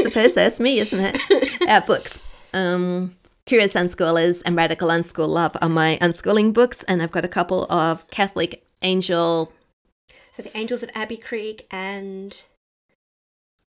[0.04, 1.62] suppose that's me, isn't it?
[1.70, 2.20] Our books.
[2.54, 3.16] Um,
[3.46, 7.68] Curious Unschoolers and Radical Unschool Love are my unschooling books, and I've got a couple
[7.72, 9.54] of Catholic angel
[10.32, 12.42] So the Angels of Abbey Creek and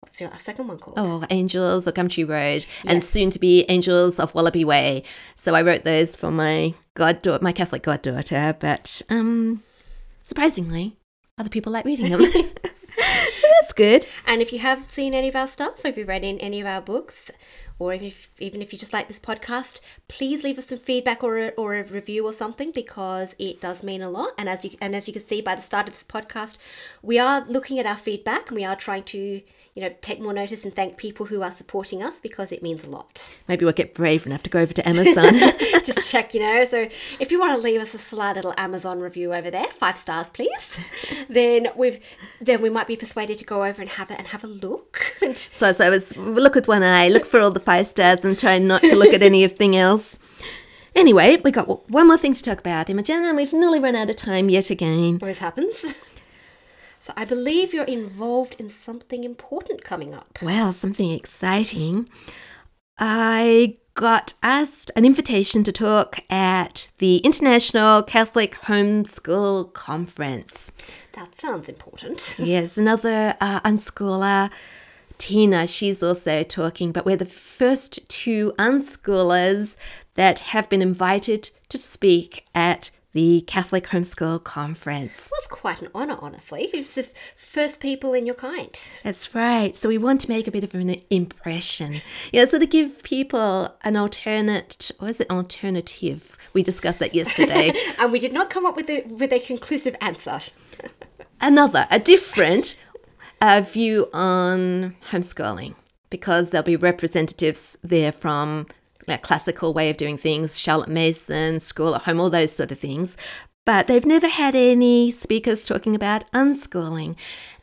[0.00, 0.98] What's your second one called?
[0.98, 5.02] Oh, Angels of Gumtree Road, and soon to be Angels of Wallaby Way.
[5.34, 9.62] So I wrote those for my goddaughter, my Catholic goddaughter, but um,
[10.22, 10.98] surprisingly,
[11.38, 12.30] other people like reading them.
[12.32, 12.42] so
[12.96, 14.06] that's good.
[14.26, 16.66] And if you have seen any of our stuff, if you've read in any of
[16.66, 17.30] our books,
[17.78, 21.38] or if, even if you just like this podcast, please leave us some feedback or
[21.38, 24.32] a, or a review or something because it does mean a lot.
[24.38, 26.58] And as you and as you can see by the start of this podcast,
[27.02, 29.42] we are looking at our feedback and we are trying to
[29.74, 32.84] you know take more notice and thank people who are supporting us because it means
[32.84, 33.34] a lot.
[33.48, 35.34] Maybe we'll get brave enough to go over to Amazon.
[35.84, 36.64] just check, you know.
[36.64, 36.88] So
[37.18, 40.30] if you want to leave us a sly little Amazon review over there, five stars,
[40.30, 40.78] please.
[41.28, 41.98] then we've
[42.40, 45.16] then we might be persuaded to go over and have it and have a look.
[45.56, 48.58] so, so it's look with one eye, look for all the five stars, and try
[48.58, 50.18] not to look at anything else.
[50.94, 54.10] Anyway, we got one more thing to talk about, Imogen, and we've nearly run out
[54.10, 55.18] of time yet again.
[55.20, 55.94] Always happens.
[57.00, 60.38] So I believe you're involved in something important coming up.
[60.40, 62.08] Well, something exciting.
[62.96, 70.72] I got asked an invitation to talk at the International Catholic Homeschool Conference.
[71.12, 72.36] That sounds important.
[72.38, 74.50] yes, another uh, unschooler,
[75.18, 79.76] Tina, she's also talking, but we're the first two unschoolers
[80.14, 85.30] that have been invited to speak at the Catholic Homeschool Conference.
[85.30, 86.68] Well, it's quite an honour, honestly.
[86.74, 88.78] You're the first people in your kind.
[89.04, 89.74] That's right.
[89.76, 92.02] So we want to make a bit of an impression.
[92.32, 96.36] Yeah, so to give people an alternate, or is it alternative?
[96.52, 97.72] We discussed that yesterday.
[97.98, 100.40] and we did not come up with a, with a conclusive answer.
[101.40, 102.76] Another, a different
[103.44, 105.74] uh, view on homeschooling
[106.08, 108.66] because there'll be representatives there from
[109.06, 112.78] a classical way of doing things, Charlotte Mason, school at home, all those sort of
[112.78, 113.18] things.
[113.66, 117.16] But they've never had any speakers talking about unschooling.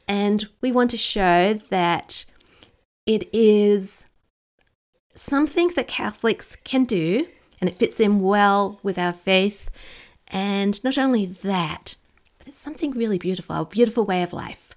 [0.08, 2.26] And we want to show that
[3.08, 4.06] it is
[5.16, 7.26] something that Catholics can do
[7.60, 9.72] and it fits in well with our faith.
[10.28, 11.96] And not only that,
[12.38, 14.71] but it's something really beautiful, a beautiful way of life.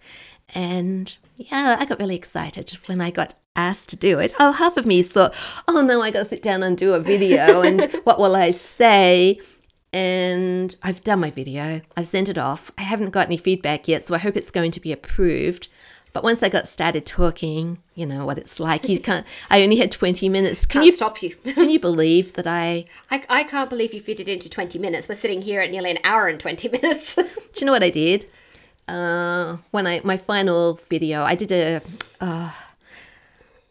[0.55, 4.33] And yeah, I got really excited when I got asked to do it.
[4.39, 5.35] Oh, half of me thought,
[5.67, 8.53] oh no, I got to sit down and do a video, and what will I
[8.53, 9.41] say?
[9.93, 12.71] And I've done my video, I've sent it off.
[12.77, 15.69] I haven't got any feedback yet, so I hope it's going to be approved.
[16.13, 18.89] But once I got started talking, you know what it's like.
[18.89, 19.27] You can't.
[19.51, 20.65] I only had twenty minutes.
[20.65, 21.31] Can can't you stop you?
[21.45, 23.25] can you believe that I, I?
[23.29, 25.09] I can't believe you fit it into twenty minutes.
[25.09, 27.17] We're sitting here at nearly an hour and twenty minutes.
[27.17, 27.25] do
[27.57, 28.31] you know what I did?
[28.87, 31.81] Uh, when I my final video, I did a.
[32.21, 32.51] Uh,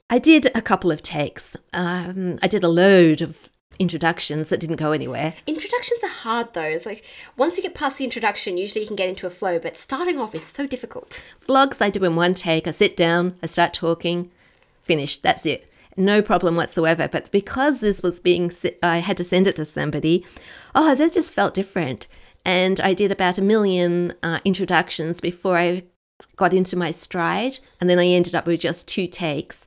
[0.10, 1.56] I did a couple of takes.
[1.74, 3.50] Um, I did a load of
[3.80, 5.34] introductions that didn't go anywhere.
[5.48, 6.62] Introductions are hard though.
[6.62, 7.06] It's like
[7.38, 10.20] once you get past the introduction, usually you can get into a flow, but starting
[10.20, 11.26] off is so difficult.
[11.46, 12.68] Vlogs I do in one take.
[12.68, 14.30] I sit down, I start talking,
[14.82, 15.24] finished.
[15.24, 15.68] That's it.
[15.96, 17.08] No problem whatsoever.
[17.08, 20.26] But because this was being, I had to send it to somebody.
[20.74, 22.08] Oh, that just felt different.
[22.46, 25.84] And I did about a million uh, introductions before I
[26.36, 29.66] got into my stride, and then I ended up with just two takes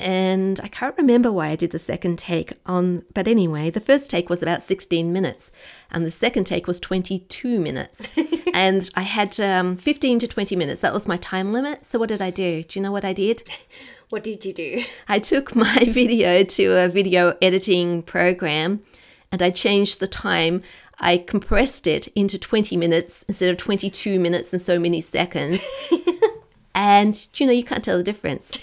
[0.00, 4.10] and I can't remember why I did the second take on, but anyway, the first
[4.10, 5.52] take was about 16 minutes,
[5.90, 8.16] and the second take was 22 minutes.
[8.54, 10.80] and I had um, 15 to 20 minutes.
[10.80, 11.84] That was my time limit.
[11.84, 12.62] So, what did I do?
[12.62, 13.48] Do you know what I did?
[14.08, 14.82] What did you do?
[15.06, 18.82] I took my video to a video editing program
[19.30, 20.64] and I changed the time.
[21.00, 25.64] I compressed it into 20 minutes instead of 22 minutes and so many seconds.
[26.74, 28.62] and, you know, you can't tell the difference.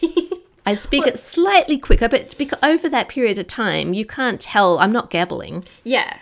[0.66, 4.78] I speak well, it slightly quicker, but over that period of time, you can't tell.
[4.80, 5.66] I'm not gabbling.
[5.84, 6.20] Yeah.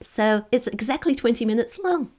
[0.00, 2.10] So it's exactly 20 minutes long.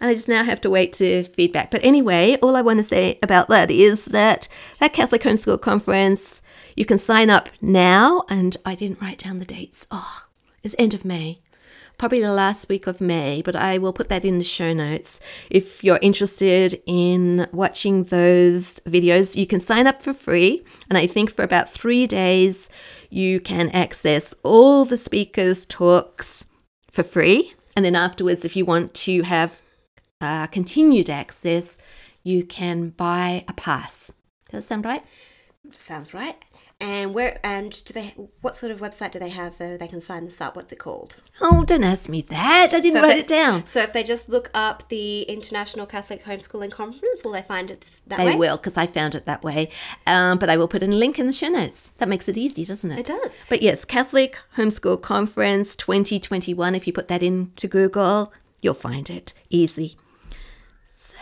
[0.00, 1.70] And I just now have to wait to feedback.
[1.70, 4.48] But anyway, all I want to say about that is that
[4.78, 6.40] that Catholic Homeschool Conference,
[6.74, 8.24] you can sign up now.
[8.30, 9.86] And I didn't write down the dates.
[9.90, 10.22] Oh,
[10.64, 11.40] it's end of May
[12.00, 15.20] probably the last week of May, but I will put that in the show notes.
[15.50, 20.64] If you're interested in watching those videos, you can sign up for free.
[20.88, 22.70] And I think for about three days,
[23.10, 26.46] you can access all the speakers' talks
[26.90, 27.52] for free.
[27.76, 29.60] And then afterwards, if you want to have
[30.22, 31.76] uh, continued access,
[32.22, 34.10] you can buy a pass.
[34.50, 35.04] Does that sound right?
[35.72, 36.42] Sounds right.
[36.80, 38.14] And where and do they?
[38.40, 39.76] What sort of website do they have though?
[39.76, 40.56] They can sign this up.
[40.56, 41.18] What's it called?
[41.40, 42.72] Oh, don't ask me that.
[42.72, 43.66] I didn't so write they, it down.
[43.66, 47.84] So if they just look up the International Catholic Homeschooling Conference, will they find it
[48.06, 48.32] that they way?
[48.32, 49.70] They will, because I found it that way.
[50.06, 51.92] Um, but I will put in a link in the show notes.
[51.98, 53.00] That makes it easy, doesn't it?
[53.00, 53.46] It does.
[53.50, 56.74] But yes, Catholic Homeschool Conference 2021.
[56.74, 58.32] If you put that into Google,
[58.62, 59.96] you'll find it easy.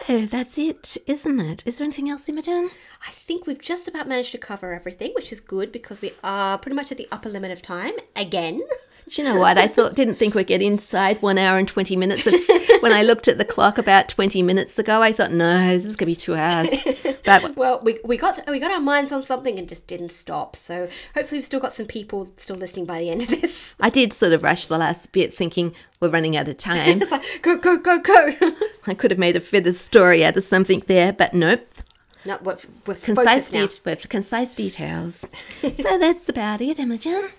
[0.08, 1.62] That's it, isn't it?
[1.66, 2.70] Is there anything else, Imogen?
[3.06, 6.56] I think we've just about managed to cover everything, which is good because we are
[6.56, 8.62] pretty much at the upper limit of time again.
[9.08, 9.56] Do you know what?
[9.56, 12.26] I thought didn't think we'd get inside one hour and twenty minutes.
[12.26, 12.34] Of,
[12.82, 15.96] when I looked at the clock about twenty minutes ago, I thought, no, this is
[15.96, 16.68] gonna be two hours.
[17.24, 20.54] But Well, we, we got we got our minds on something and just didn't stop.
[20.56, 23.74] So hopefully we've still got some people still listening by the end of this.
[23.80, 27.02] I did sort of rush the last bit, thinking we're running out of time.
[27.10, 28.32] Like, go go go go.
[28.86, 31.66] I could have made a fitter story out of something there, but nope.
[32.26, 33.50] no, we're, we're Concise,
[33.84, 35.24] with concise details.
[35.62, 37.30] so that's about it, Imogen.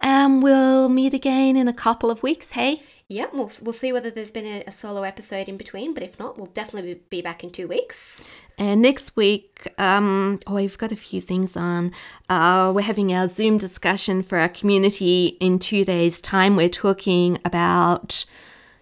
[0.00, 2.52] Um, we'll meet again in a couple of weeks.
[2.52, 2.82] Hey.
[3.12, 6.16] Yeah, we'll, we'll see whether there's been a, a solo episode in between, but if
[6.20, 8.22] not, we'll definitely be- be back in two weeks.
[8.56, 11.92] And next week, um, oh, we've got a few things on.
[12.28, 16.54] Uh, we're having our Zoom discussion for our community in two days' time.
[16.54, 18.24] We're talking about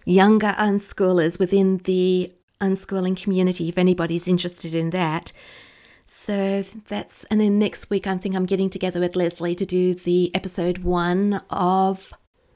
[0.05, 2.31] younger unschoolers within the
[2.61, 5.31] unschooling community, if anybody's interested in that.
[6.29, 9.95] So that's, and then next week, I think I'm getting together with Leslie to do
[9.95, 12.13] the episode one of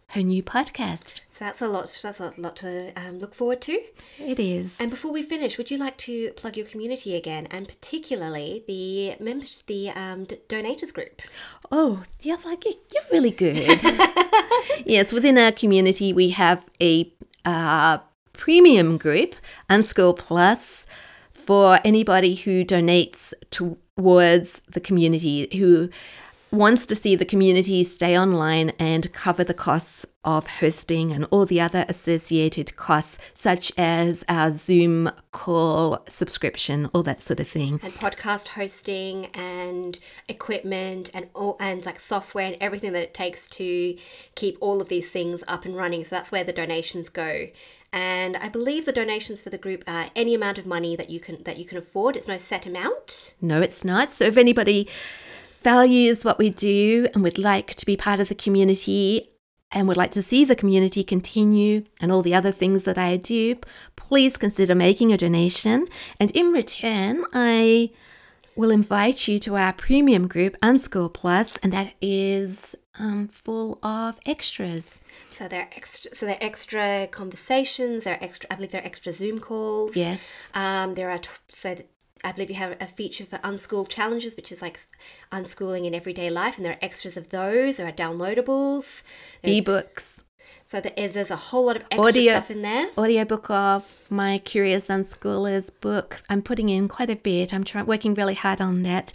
[0.09, 1.21] her new podcast.
[1.31, 1.99] So that's a lot.
[2.03, 3.81] That's a lot to um, look forward to.
[4.19, 4.79] It is.
[4.79, 9.15] And before we finish, would you like to plug your community again, and particularly the
[9.19, 11.23] members, the um, d- donators group?
[11.71, 13.57] Oh, yeah, like you- you're really good.
[14.85, 17.11] yes, within our community, we have a
[17.43, 17.97] uh,
[18.33, 19.35] premium group,
[19.67, 20.85] Unschool Plus,
[21.45, 25.89] for anybody who donates towards the community, who
[26.51, 31.45] wants to see the community stay online and cover the costs of hosting and all
[31.45, 37.79] the other associated costs, such as our Zoom call subscription, all that sort of thing.
[37.83, 39.99] and podcast hosting and
[40.29, 43.97] equipment and all and like software and everything that it takes to
[44.35, 46.05] keep all of these things up and running.
[46.05, 47.47] So that's where the donations go.
[47.93, 51.19] And I believe the donations for the group are any amount of money that you
[51.19, 52.15] can that you can afford.
[52.15, 53.35] It's no set amount.
[53.39, 54.11] No, it's not.
[54.11, 54.89] So if anybody
[55.61, 59.29] values what we do and would like to be part of the community
[59.71, 63.17] and would like to see the community continue and all the other things that I
[63.17, 63.57] do,
[63.95, 65.87] please consider making a donation.
[66.19, 67.91] And in return, I
[68.55, 74.19] will invite you to our premium group, Unschool Plus, and that is um, full of
[74.25, 75.01] extras.
[75.34, 76.13] So they're extra.
[76.13, 78.03] So they're extra conversations.
[78.03, 78.47] They're extra.
[78.51, 79.95] I believe they're extra Zoom calls.
[79.95, 80.51] Yes.
[80.53, 81.88] Um, there are t- so th-
[82.23, 84.80] I believe you have a feature for unschool challenges, which is like
[85.31, 87.77] unschooling in everyday life, and there are extras of those.
[87.77, 89.03] There are downloadables.
[89.41, 90.22] There's- Ebooks.
[90.73, 92.31] So there's a whole lot of extra Audio.
[92.31, 92.87] stuff in there.
[92.97, 96.21] audiobook of my Curious Unschoolers book.
[96.31, 97.53] I'm putting in quite a bit.
[97.53, 99.13] I'm trying working really hard on that.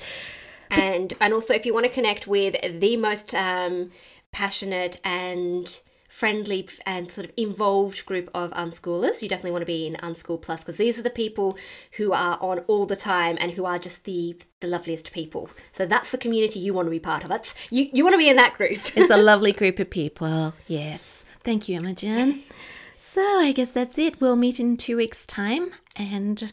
[0.70, 3.90] and and also if you want to connect with the most um,
[4.30, 9.86] passionate and friendly and sort of involved group of unschoolers you definitely want to be
[9.86, 11.56] in unschool plus because these are the people
[11.93, 15.85] who are on all the time and who are just the the loveliest people so
[15.86, 18.28] that's the community you want to be part of that's you you want to be
[18.28, 20.55] in that group It's a lovely group of people.
[20.66, 21.18] Yes.
[21.44, 22.43] Thank you, Imogen.
[23.01, 24.20] So I guess that's it.
[24.20, 26.52] We'll meet in two weeks' time and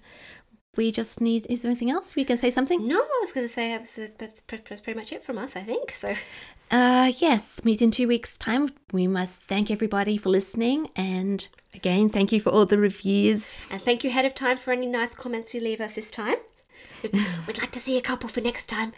[0.77, 2.15] we just need is there anything else?
[2.15, 2.87] We can say something?
[2.87, 5.55] no i was going to say that was, that's that's pretty much it from us
[5.57, 6.15] i think so
[6.71, 8.69] Uh yes, meet in two weeks' time.
[8.93, 13.43] We must thank everybody for listening and again thank you for all the reviews.
[13.69, 16.37] and thank you ahead of time for any nice comments you leave us this time
[17.47, 18.93] we'd like to see a couple for next time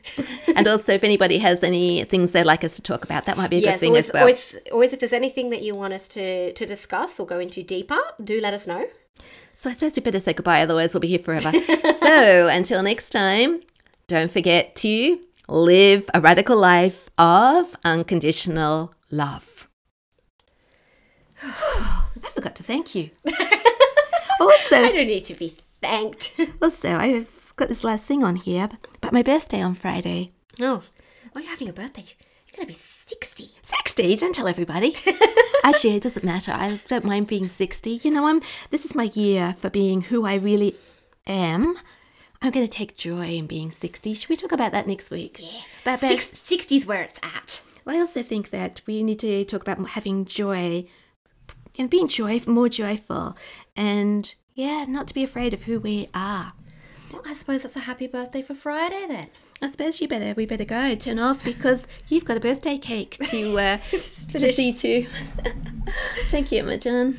[0.56, 3.50] and also if anybody has any things they'd like us to talk about, that might
[3.50, 4.22] be a good thing always, as well.
[4.24, 7.64] always, always, if there's anything that you want us to, to discuss or go into
[7.64, 8.88] deeper, do let us know.
[9.56, 11.52] So I suppose we better say goodbye, otherwise we'll be here forever.
[12.00, 13.62] so until next time,
[14.08, 19.70] don't forget to live a radical life of unconditional love.
[21.44, 23.12] I forgot to thank you.
[24.40, 26.40] also, I don't need to be thanked.
[26.62, 28.70] also, I've got this last thing on here,
[29.02, 30.32] but my birthday on Friday.
[30.62, 30.84] oh,
[31.36, 32.06] oh, you're having a birthday.
[32.48, 33.50] You're going to be 60.
[33.62, 34.96] 60, don't tell everybody.
[35.64, 36.52] Actually, it doesn't matter.
[36.52, 38.00] I don't mind being 60.
[38.04, 40.76] You know, I'm this is my year for being who I really
[41.26, 41.76] am.
[42.42, 44.14] I'm going to take joy in being 60.
[44.14, 45.40] Should we talk about that next week?
[45.42, 45.62] Yeah.
[45.84, 47.64] But, but Six, 60's where it's at.
[47.88, 50.86] I also think that we need to talk about having joy,
[51.80, 53.36] and being joy, more joyful,
[53.76, 56.54] and yeah, not to be afraid of who we are.
[57.26, 59.28] I suppose that's a happy birthday for Friday then.
[59.62, 63.18] I suppose you better we better go turn off because you've got a birthday cake
[63.30, 65.08] to uh, to see to.
[66.32, 67.18] Thank you, Imogen.